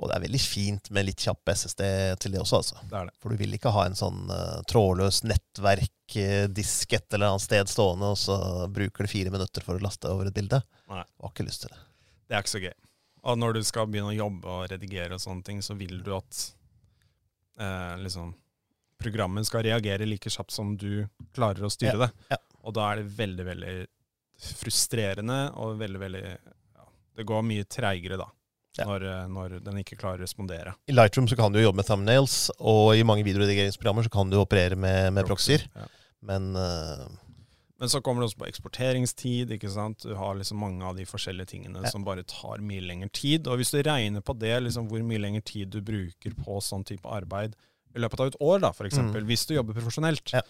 [0.00, 1.82] Og det er veldig fint med litt kjapp SSD
[2.24, 2.78] til det også, altså.
[2.88, 3.14] Det det.
[3.20, 8.08] For du vil ikke ha en sånn uh, trådløs nettverk-disk et eller annet sted stående,
[8.14, 8.38] og så
[8.72, 10.62] bruker du fire minutter for å laste over et bilde.
[10.88, 11.04] Nei.
[11.04, 11.82] Du Har ikke lyst til det.
[12.30, 12.76] Det er ikke så gøy.
[13.28, 16.14] Og når du skal begynne å jobbe og redigere og sånne ting, så vil du
[16.16, 16.38] at
[17.60, 18.32] eh, liksom
[19.00, 21.04] programmet skal reagere like kjapt som du
[21.36, 22.10] klarer å styre Ja, det.
[22.32, 22.38] ja.
[22.64, 23.74] Og da er det veldig, veldig
[24.60, 26.86] frustrerende og veldig, veldig ja,
[27.16, 28.26] Det går mye treigere da,
[28.78, 28.84] Ja.
[28.86, 30.74] når, eh, når den ikke klarer å respondere.
[30.88, 34.30] I Lightroom så kan du jo jobbe med thumbnails, og i mange videoredigeringsprogrammer så kan
[34.30, 35.64] du operere med, med proxyer.
[35.74, 35.88] Ja.
[36.22, 37.08] Men uh,
[37.80, 39.50] Men så kommer det også på eksporteringstid.
[39.56, 40.02] ikke sant?
[40.04, 41.90] Du har liksom mange av de forskjellige tingene Ja.
[41.90, 43.46] som bare tar mye lengre tid.
[43.48, 46.84] Og hvis du regner på det, liksom hvor mye lengre tid du bruker på sånn
[46.86, 47.56] type arbeid
[47.96, 50.34] i løpet av et år, da, for eksempel, hvis du jobber profesjonelt, Mm.
[50.38, 50.42] Ja.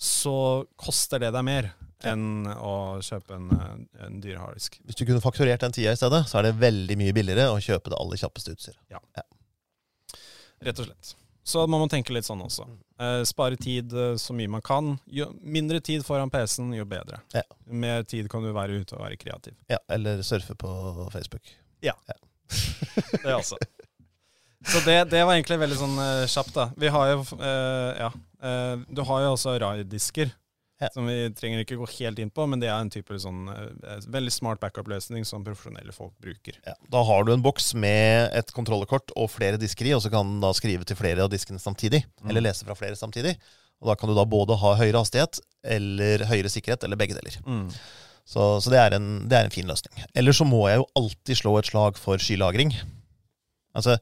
[0.00, 1.74] så koster det deg mer
[2.06, 4.78] enn å kjøpe en, eh, en dyr harddisk.
[4.86, 7.58] hvis du kunne fakturert den tida i stedet, så er det veldig mye billigere å
[7.58, 8.78] kjøpe det aller kjappeste utstyret.
[10.60, 11.14] Rett og slett.
[11.48, 12.66] Så man må tenke litt sånn også.
[12.68, 12.78] Mm.
[13.00, 14.98] Eh, spare tid eh, så mye man kan.
[15.06, 17.20] Jo mindre tid foran PC-en, jo bedre.
[17.32, 17.42] Ja.
[17.66, 19.54] Mer tid kan du være ute og være kreativ.
[19.70, 21.54] Ja, Eller surfe på Facebook.
[21.80, 21.94] Ja,
[23.22, 23.56] Det også.
[24.68, 26.68] Så det, det var egentlig veldig sånn eh, kjapt, da.
[26.76, 28.10] Vi har jo eh, Ja.
[28.42, 30.32] eh, du har jo også RAID-disker,
[30.78, 30.88] Ja.
[30.94, 33.96] som vi trenger ikke gå helt inn på, men det er en type sånn eh,
[34.14, 36.60] veldig smart backup-løsning som profesjonelle folk bruker.
[36.62, 36.76] Ja.
[36.92, 40.36] Da har du en boks med et kontrollekort og flere disker i, og så kan
[40.36, 42.04] den da skrive til flere av diskene samtidig.
[42.22, 42.28] Mm.
[42.30, 43.34] Eller lese fra flere samtidig.
[43.82, 47.40] Og da kan du da både ha høyere hastighet eller høyere sikkerhet, eller begge deler.
[48.28, 50.02] Så, så det, er en, det er en fin løsning.
[50.18, 52.74] Eller så må jeg jo alltid slå et slag for skylagring.
[53.78, 53.96] Altså,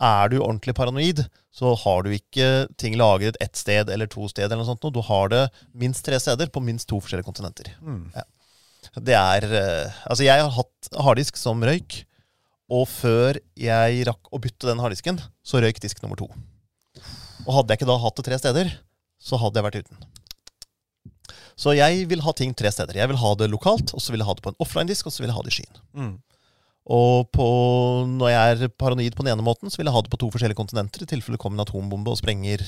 [0.00, 1.22] er du ordentlig paranoid,
[1.52, 4.54] så har du ikke ting lagret ett sted eller to steder.
[4.54, 4.92] eller noe sånt.
[4.94, 7.72] Du har det minst tre steder på minst to forskjellige kontinenter.
[7.82, 8.12] Mm.
[8.96, 12.04] Det er eh, Altså, jeg har hatt harddisk som røyk,
[12.70, 16.30] og før jeg rakk å bytte den harddisken, så røyk disk nummer to.
[17.46, 18.72] Og hadde jeg ikke da hatt det tre steder,
[19.20, 20.08] så hadde jeg vært uten.
[21.60, 22.96] Så jeg vil ha ting tre steder.
[22.96, 25.12] Jeg vil ha det lokalt, og så vil jeg ha det på en offline-disk, og
[25.12, 25.80] så vil jeg ha det i skyen.
[25.92, 26.14] Mm.
[26.90, 27.44] Og på,
[28.10, 30.30] når jeg er paranoid på den ene måten, så vil jeg ha det på to
[30.34, 32.64] forskjellige kontinenter, i tilfelle det kommer en atombombe og sprenger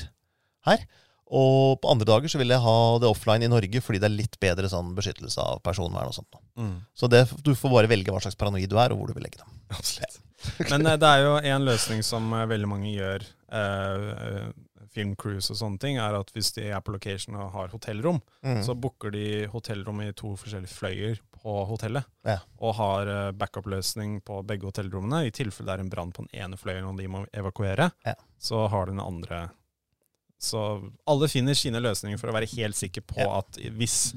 [0.68, 0.84] her.
[1.32, 4.14] Og på andre dager så vil jeg ha det offline i Norge, fordi det er
[4.14, 6.36] litt bedre sånn beskyttelse av personvern og sånt.
[6.60, 6.74] Mm.
[6.94, 9.24] Så det, du får bare velge hva slags paranoid du er, og hvor du vil
[9.26, 9.54] legge dem.
[9.72, 10.20] Absolutt.
[10.72, 14.46] Men eh, det er jo en løsning som eh, veldig mange gjør eh, eh,
[14.92, 18.58] filmcruise og sånne ting, er at hvis de er på location og har hotellrom, Mm.
[18.66, 22.04] så booker de hotellrom i to forskjellige fløyer på hotellet.
[22.28, 22.38] Ja.
[22.62, 25.24] Og har eh, backup-løsning på begge hotellrommene.
[25.26, 28.14] I tilfelle det er en brann på den ene fløyen og de må evakuere, Ja.
[28.38, 29.48] så har den andre
[30.42, 30.58] Så
[31.06, 33.38] alle finner sine løsninger for å være helt sikker på Ja.
[33.38, 34.14] at hvis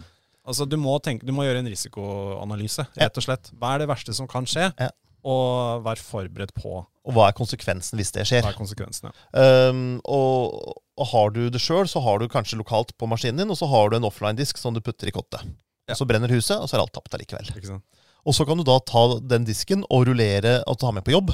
[0.47, 3.47] Altså, du må, tenke, du må gjøre en risikoanalyse, rett og slett.
[3.57, 4.67] Hva er det verste som kan skje?
[4.77, 4.89] Ja.
[5.25, 8.43] Og vær forberedt på Og hva er konsekvensen hvis det skjer?
[8.45, 9.09] hva er konsekvensene.
[9.33, 13.49] Um, og, og har du det sjøl, så har du kanskje lokalt på maskinen din,
[13.49, 15.41] og så har du en offline-disk som du putter i kottet.
[15.91, 17.51] Og så brenner huset, og så er alt tapt allikevel.
[18.25, 21.33] Og så kan du da ta den disken og rullere og ta med på jobb.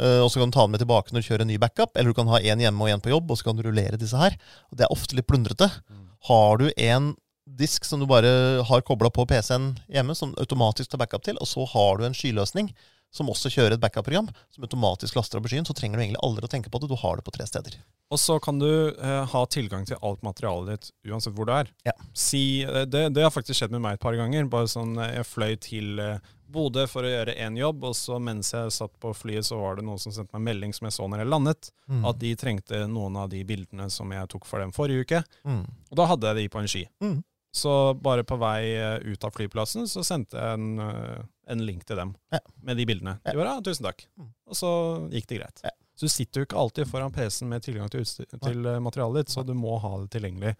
[0.00, 1.92] Uh, og så kan du ta den med tilbake når du kjører en ny backup,
[1.96, 4.00] eller du kan ha én hjemme og én på jobb, og så kan du rullere
[4.00, 4.38] disse her.
[4.72, 5.68] Og det er ofte litt plundrete.
[5.92, 6.06] Mm.
[6.30, 7.12] Har du en
[7.58, 11.50] disk som du bare har kobla på PC-en hjemme, som automatisk tar backup til, og
[11.50, 12.72] så har du en skyløsning
[13.12, 16.22] som også kjører et backup-program som automatisk laster opp i skyen, så trenger du egentlig
[16.24, 16.88] aldri å tenke på det.
[16.88, 17.76] Du har det på tre steder.
[18.12, 21.68] Og så kan du eh, ha tilgang til alt materialet ditt uansett hvor du er.
[21.88, 21.92] Ja.
[22.16, 24.48] Si, eh, det, det har faktisk skjedd med meg et par ganger.
[24.52, 26.18] Bare sånn, eh, Jeg fløy til eh,
[26.52, 29.78] Bodø for å gjøre én jobb, og så mens jeg satt på flyet, så var
[29.78, 32.04] det noen som sendte meg en melding som jeg så når jeg landet, Mm.
[32.08, 35.18] at de trengte noen av de bildene som jeg tok for dem forrige uke.
[35.44, 35.64] Mm.
[35.90, 36.82] Og da hadde jeg de på en ski.
[37.04, 37.18] Mm.
[37.52, 41.22] Så bare på vei eh, ut av flyplassen så sendte jeg en, eh,
[41.52, 42.40] en link til dem Ja.
[42.64, 43.18] med de bildene.
[43.26, 44.06] De bare, ja, tusen takk.
[44.16, 44.30] Mm.
[44.48, 44.70] Og så
[45.12, 45.60] gikk det greit.
[45.66, 45.70] Ja.
[45.94, 49.34] Så du sitter jo ikke alltid foran PC-en med tilgang til, til eh, materialet ditt,
[49.34, 50.54] så du må ha det tilgjengelig.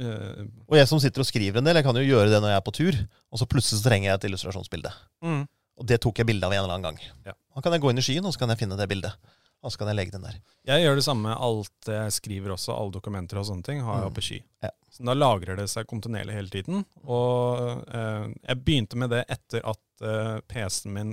[0.00, 2.54] Uh, Og jeg som sitter og skriver en del, jeg kan jo gjøre det når
[2.54, 2.96] jeg er på tur,
[3.28, 4.92] og så plutselig så trenger jeg et illustrasjonsbilde.
[5.26, 5.42] mm.
[5.80, 6.98] Og det tok jeg bilde av en eller annen gang.
[7.24, 7.32] Ja.
[7.56, 9.14] Da kan jeg gå inn i skyen, og så kan jeg finne det bildet.
[9.60, 10.38] Og så kan jeg legge den der.
[10.68, 14.00] Jeg gjør det samme med alt jeg skriver også, alle dokumenter og sånne ting har
[14.00, 14.38] jeg oppe i sky.
[14.64, 14.70] Ja.
[14.90, 16.84] Så da lagrer det seg kontinuerlig hele tiden.
[17.04, 21.12] Og eh, jeg begynte med det etter at eh, PC-en min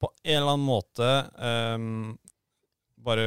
[0.00, 1.76] på en eller annen måte eh,
[3.04, 3.26] bare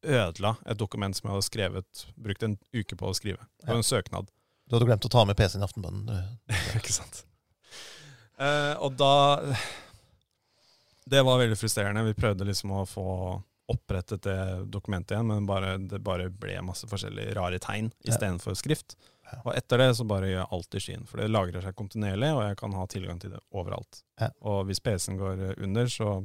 [0.00, 3.44] ødela et dokument som jeg hadde skrevet, brukt en uke på å skrive.
[3.60, 4.32] Det var en søknad.
[4.64, 6.24] Du hadde glemt å ta med PC-en i Aftenbønnen.
[6.80, 7.24] Ikke sant?
[8.40, 9.52] Eh, og da
[11.04, 12.06] Det var veldig frustrerende.
[12.06, 13.06] Vi prøvde liksom å få
[13.70, 14.40] opprettet det
[14.72, 18.96] dokumentet igjen, men bare, det bare ble masse forskjellige rare tegn istedenfor skrift.
[19.44, 22.32] Og etter det så bare gjør jeg alt i skyen, for det lagrer seg kontinuerlig,
[22.34, 24.02] og jeg kan ha tilgang til det overalt.
[24.42, 26.18] Og hvis PC-en går eh, under, så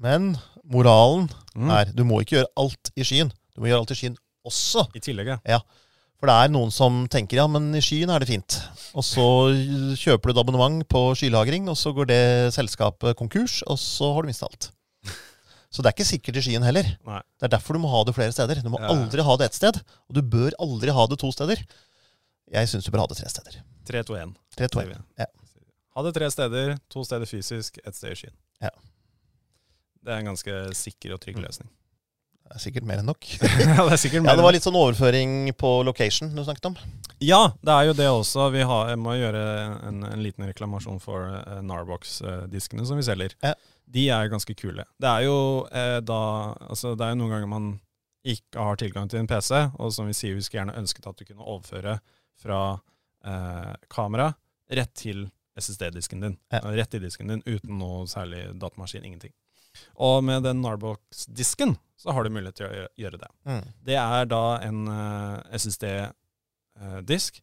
[0.00, 0.32] Men
[0.64, 3.32] moralen mm, er du må ikke gjøre alt i skyen.
[3.52, 4.16] Du må gjøre alt i skyen
[4.48, 4.86] også.
[4.96, 5.60] I tillegg, ja.
[6.20, 8.56] For det er noen som tenker ja, men i skyen er det fint.
[8.92, 9.24] Og så
[9.96, 12.24] kjøper du et abonnement på skylagring, og så går det
[12.56, 14.68] selskapet konkurs, og så har du mista alt.
[15.70, 16.86] Så det er ikke sikkert i Skien heller.
[17.06, 17.20] Nei.
[17.38, 18.58] Det er derfor du må ha det flere steder.
[18.64, 19.76] Du må Ja, aldri ha det ett sted,
[20.08, 21.62] og du bør aldri ha det to steder.
[22.50, 23.60] Jeg syns du bør ha det tre steder.
[23.86, 24.32] 3, 2, 1.
[24.56, 24.98] Tre, to, sier vi.
[25.22, 25.26] Ja.
[25.94, 28.34] Ha det tre steder, to steder fysisk, ett sted i Skien.
[28.62, 28.70] Ja.
[30.02, 31.44] Det er en ganske sikker og trygg Mm.
[31.46, 31.70] løsning.
[32.50, 33.26] Det er sikkert mer enn nok.
[33.62, 36.78] ja, det Ja, Det var litt sånn overføring på location du snakket om.
[37.22, 38.48] Ja, det er jo det også.
[38.50, 39.42] Vi har, må gjøre
[39.86, 43.36] en, en liten reklamasjon for uh, Narbox-diskene som vi selger.
[43.44, 43.54] Ja.
[43.90, 44.82] De er ganske kule.
[44.98, 45.38] Det er jo
[45.74, 46.20] eh, da
[46.66, 47.70] Altså, det er jo noen ganger man
[48.26, 51.18] ikke har tilgang til en PC, og som vi sier, vi skulle gjerne ønsket at
[51.18, 51.96] du kunne overføre
[52.40, 52.60] fra
[53.26, 54.30] eh, kamera
[54.70, 55.28] rett til
[55.58, 56.36] SSD-disken din.
[56.52, 56.62] Ja.
[56.76, 59.34] Rett i disken din uten noe særlig datamaskin, ingenting.
[60.02, 63.28] Og med den Narbox-disken så har du mulighet til å gjøre det.
[63.44, 63.64] Mm.
[63.90, 67.40] Det er da en eh, SSD-disk,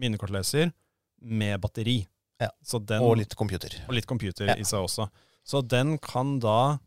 [0.00, 0.72] minnekortleser,
[1.20, 1.98] med batteri.
[2.40, 2.48] Ja.
[2.64, 3.74] Så den, Og litt computer.
[3.86, 4.54] og litt computer Ja.
[4.56, 5.10] i seg også.
[5.44, 6.78] Så den kan da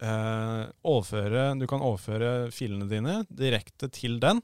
[0.00, 4.40] eh, overføre Du kan overføre filene dine direkte til den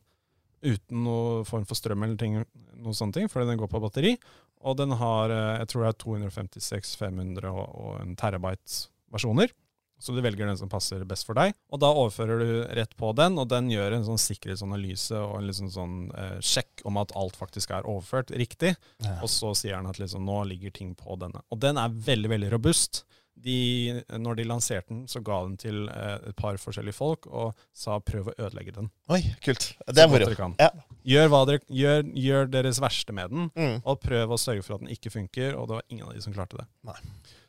[0.63, 2.35] uten noe form for strøm eller ting,
[2.77, 4.17] noe sånne ting, fordi den går på batteri.
[4.61, 9.55] Og den har eh, jeg tror det er 256, 500 og, og en terabyte versjoner.
[10.01, 11.53] Så du velger den som passer best for deg.
[11.71, 15.47] Og da overfører du rett på den, og den gjør en sånn sikkerhetsanalyse og en
[15.51, 18.75] liksom sånn eh, sjekk om at alt faktisk er overført riktig.
[19.05, 19.19] Ja.
[19.21, 21.45] Og så sier den at liksom, nå ligger ting på denne.
[21.53, 23.05] Og den er veldig, veldig robust.
[23.41, 27.55] De, når de lanserte den, så ga den til eh, et par forskjellige folk og
[27.73, 28.91] sa prøv å ødelegge den.
[29.09, 29.71] Oi, kult.
[29.89, 30.29] Det er moro.
[30.61, 30.69] Ja.
[31.09, 33.79] Gjør, dere, gjør, gjør deres verste med den, Mm.
[33.89, 35.57] og prøv å sørge for at den ikke funker.
[35.57, 36.67] Og det var ingen av de som klarte det.
[36.85, 36.99] Nei.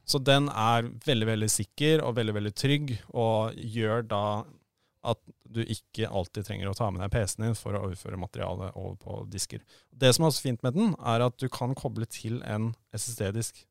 [0.07, 4.25] Så den er veldig, veldig sikker og veldig, veldig trygg, og gjør da
[5.11, 8.75] at du ikke alltid trenger å ta med deg PC-en din for å overføre materialet
[8.77, 9.63] over på disker.
[9.89, 13.63] Det som er også fint med den, er at du kan koble til en SSD-disk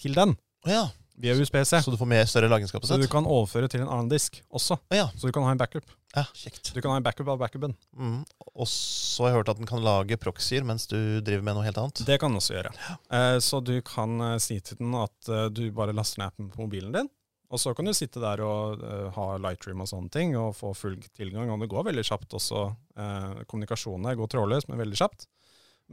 [0.00, 0.36] til den
[0.68, 0.86] ja.
[1.14, 1.82] Via USB-C.
[1.82, 4.78] Så du får mer større Så du kan overføre til en annen disk også.
[4.90, 5.06] Ah, ja.
[5.16, 5.84] Så du kan ha en backup.
[6.14, 6.74] ja, kjekt.
[6.74, 7.74] Du kan ha en backup av backupen.
[7.96, 8.24] Mm.
[8.54, 11.66] Og så har jeg hørt at den kan lage proxyer mens du driver med noe
[11.66, 12.04] helt annet.
[12.06, 12.72] Det kan den også gjøre.
[13.12, 16.50] Eh, så du kan eh, si til den at eh, du bare laster ned appen
[16.52, 17.10] på mobilen din,
[17.52, 20.72] Og så kan du sitte der og eh, ha Lightroom og sånne ting, og få
[20.74, 21.50] full tilgang.
[21.52, 22.64] Og det går veldig kjapt også.
[22.96, 25.26] Uh, kommunikasjonen her går trådløst, men veldig kjapt.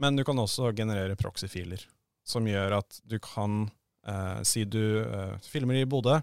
[0.00, 1.84] Men du kan også generere proxy-filer,
[2.24, 3.68] som gjør at du kan
[4.06, 6.20] eh, si du eh, filmer i Bodø,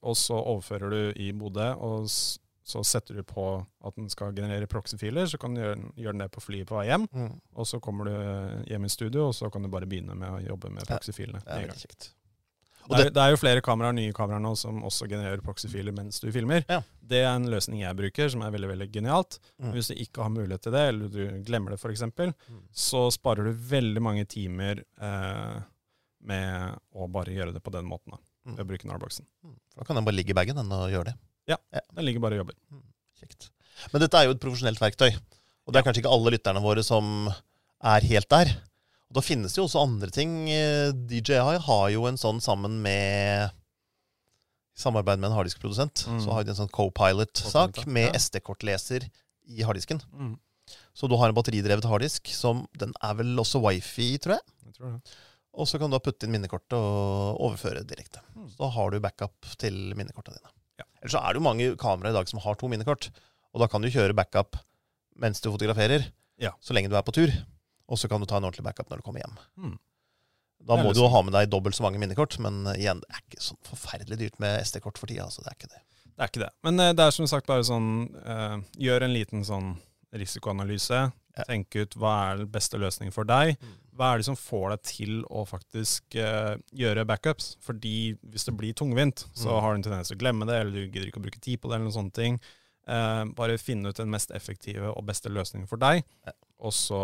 [0.00, 2.06] og så overfører du i Bodø, og
[2.70, 6.22] så setter du på at den skal generere proxy-filer, så kan du gjøre, gjøre den
[6.22, 7.08] det på flyet på vei hjem.
[7.10, 7.34] Mm.
[7.58, 8.14] Og så kommer du
[8.70, 11.42] hjem i studio, og så kan du bare begynne med å jobbe med proxy-filene.
[11.44, 12.12] Det er veldig kjekt.
[12.90, 16.20] Det er, det er, jo flere kameraer, nye kameraer nå som også genererer proxy-filer mens
[16.22, 16.64] du filmer.
[16.70, 16.80] Ja.
[17.10, 19.38] Det er en løsning jeg bruker, som er veldig veldig genialt.
[19.60, 19.72] Mm.
[19.76, 22.62] Hvis du ikke har mulighet til det, eller du glemmer det f.eks., mm.
[22.86, 25.60] så sparer du veldig mange timer eh,
[26.20, 28.14] med å bare gjøre det på den måten.
[28.14, 28.56] da, mm.
[28.56, 29.26] Ved å bruke Narboxen.
[29.44, 29.56] Mm.
[29.76, 31.16] Da kan den bare ligge i bagen og gjøre det.
[31.50, 31.82] Ja, ja.
[31.96, 32.58] den ligger bare og jobber.
[32.70, 32.82] Mm.
[33.20, 33.50] Kjekt.
[33.92, 35.14] Men dette er jo et profesjonelt verktøy.
[35.66, 38.52] Og det er kanskje ikke alle lytterne våre som er helt der.
[39.10, 40.34] Og Da finnes det jo også andre ting.
[40.52, 46.04] Eh, DJI har jo en sånn sammen med I samarbeid med en harddiskprodusent.
[46.06, 46.20] Mm.
[46.24, 48.20] Så har de en sånn co-pilot-sak med ja.
[48.20, 49.08] SD-kortleser
[49.50, 50.02] i harddisken.
[50.14, 50.36] Mm.
[50.94, 54.54] Så du har en batteridrevet harddisk som Den er vel også wifi, tror jeg.
[54.68, 55.18] jeg tror det.
[55.58, 58.22] Og så kan du putte inn minnekortet og overføre direkte.
[58.36, 58.48] Mm.
[58.52, 60.52] Så da har du backup til minnekortene dine.
[60.80, 60.86] Ja.
[61.00, 63.10] Ellers så er det jo mange kameraer i dag som har to minnekort.
[63.50, 64.58] Og da kan du kjøre backup
[65.20, 66.06] mens du fotograferer,
[66.40, 66.54] ja.
[66.64, 67.32] så lenge du er på tur.
[67.90, 69.38] Og så kan du ta en ordentlig backup når du kommer hjem.
[69.58, 69.76] Mm.
[70.68, 73.22] Da må du jo ha med deg dobbelt så mange minnekort, men igjen, det er
[73.24, 75.26] ikke så forferdelig dyrt med SD-kort for tida.
[75.26, 75.82] Altså, det er ikke det.
[76.10, 76.50] Det er ikke det.
[76.66, 79.72] Men uh, det er som sagt bare sånn uh, Gjør en liten sånn
[80.12, 81.06] risikoanalyse.
[81.36, 81.46] Ja.
[81.46, 83.54] Tenk ut hva er den beste løsningen for deg.
[83.60, 83.76] Mm.
[83.98, 87.52] Hva er det som får deg til å faktisk uh, gjøre backups?
[87.64, 89.60] Fordi hvis det blir tungvint, så mm.
[89.62, 91.60] har du en tendens til å glemme det, eller du gidder ikke å bruke tid
[91.60, 92.40] på det, eller noen sånne ting.
[93.36, 96.00] bare finne ut den mest effektive og beste løsningen for deg,
[96.58, 97.02] og så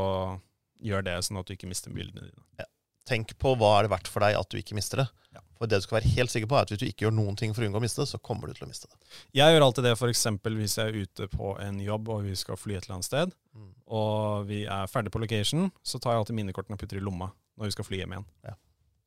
[0.82, 2.42] gjør det sånn at du ikke mister bildene dine.
[2.58, 2.66] Ja.
[3.06, 5.06] Tenk på hva er det verdt for deg at du ikke mister det.
[5.36, 5.42] Ja.
[5.56, 7.36] For det du skal være helt sikker på er at Hvis du ikke gjør noen
[7.38, 8.98] ting for å unngå å miste det, så kommer du til å miste det.
[9.38, 10.26] Jeg gjør alltid det f.eks.
[10.42, 13.34] hvis jeg er ute på en jobb og vi skal fly et eller annet sted,
[13.54, 13.72] mm.
[13.86, 17.30] Og vi er ferdig på location, så tar jeg alltid minnekortene og putter i lomma
[17.56, 18.26] når vi skal fly hjem igjen.
[18.44, 18.56] Ja.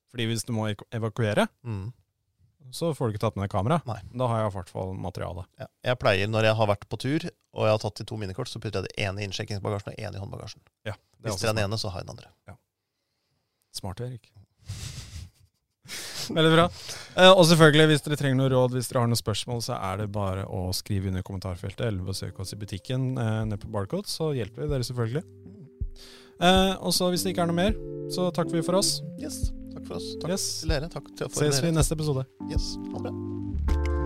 [0.09, 1.91] Fordi hvis du må evakuere, mm.
[2.73, 3.81] så får du ikke tatt med deg kamera.
[3.89, 3.99] Nei.
[4.09, 5.45] Da har jeg i hvert fall materiale.
[5.61, 5.69] Ja.
[5.91, 8.49] Jeg pleier, når jeg har vært på tur og jeg har tatt de to minnekort,
[8.49, 10.65] så putter jeg det ene i innsjekkingsbagasjen og ene i håndbagasjen.
[10.87, 12.33] Ja, Hvis det er den ene, så har jeg den andre.
[12.49, 12.57] Ja.
[13.75, 14.31] Smart, Erik.
[16.37, 16.65] Veldig bra.
[17.15, 20.03] Eh, og selvfølgelig, hvis dere trenger noe råd, hvis dere har noen spørsmål, så er
[20.03, 24.09] det bare å skrive under kommentarfeltet eller besøke oss i butikken eh, nede på Barcode,
[24.11, 25.25] så hjelper vi dere selvfølgelig.
[26.39, 27.79] Eh, og så hvis det ikke er noe mer,
[28.13, 28.99] så takker vi for oss.
[29.19, 29.49] Yes.
[29.75, 30.11] Takk for oss.
[30.23, 30.49] Takk yes.
[30.63, 30.91] til dere.
[30.91, 32.27] Takk til, for Ses vi i neste episode.
[32.49, 32.75] Yes.
[32.89, 33.98] Ha det bra.